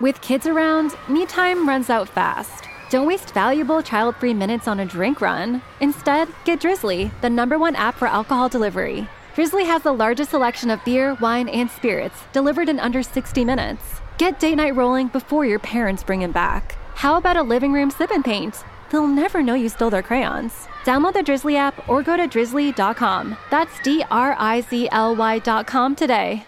[0.00, 2.64] With kids around, me time runs out fast.
[2.90, 5.62] Don't waste valuable child free minutes on a drink run.
[5.80, 9.06] Instead, get Drizzly, the number one app for alcohol delivery.
[9.34, 14.00] Drizzly has the largest selection of beer, wine, and spirits delivered in under 60 minutes.
[14.18, 16.76] Get date night rolling before your parents bring him back.
[16.94, 18.64] How about a living room sip and paint?
[18.90, 20.68] They'll never know you stole their crayons.
[20.84, 23.36] Download the Drizzly app or go to drizzly.com.
[23.50, 26.44] That's D R I Z L Y.com today.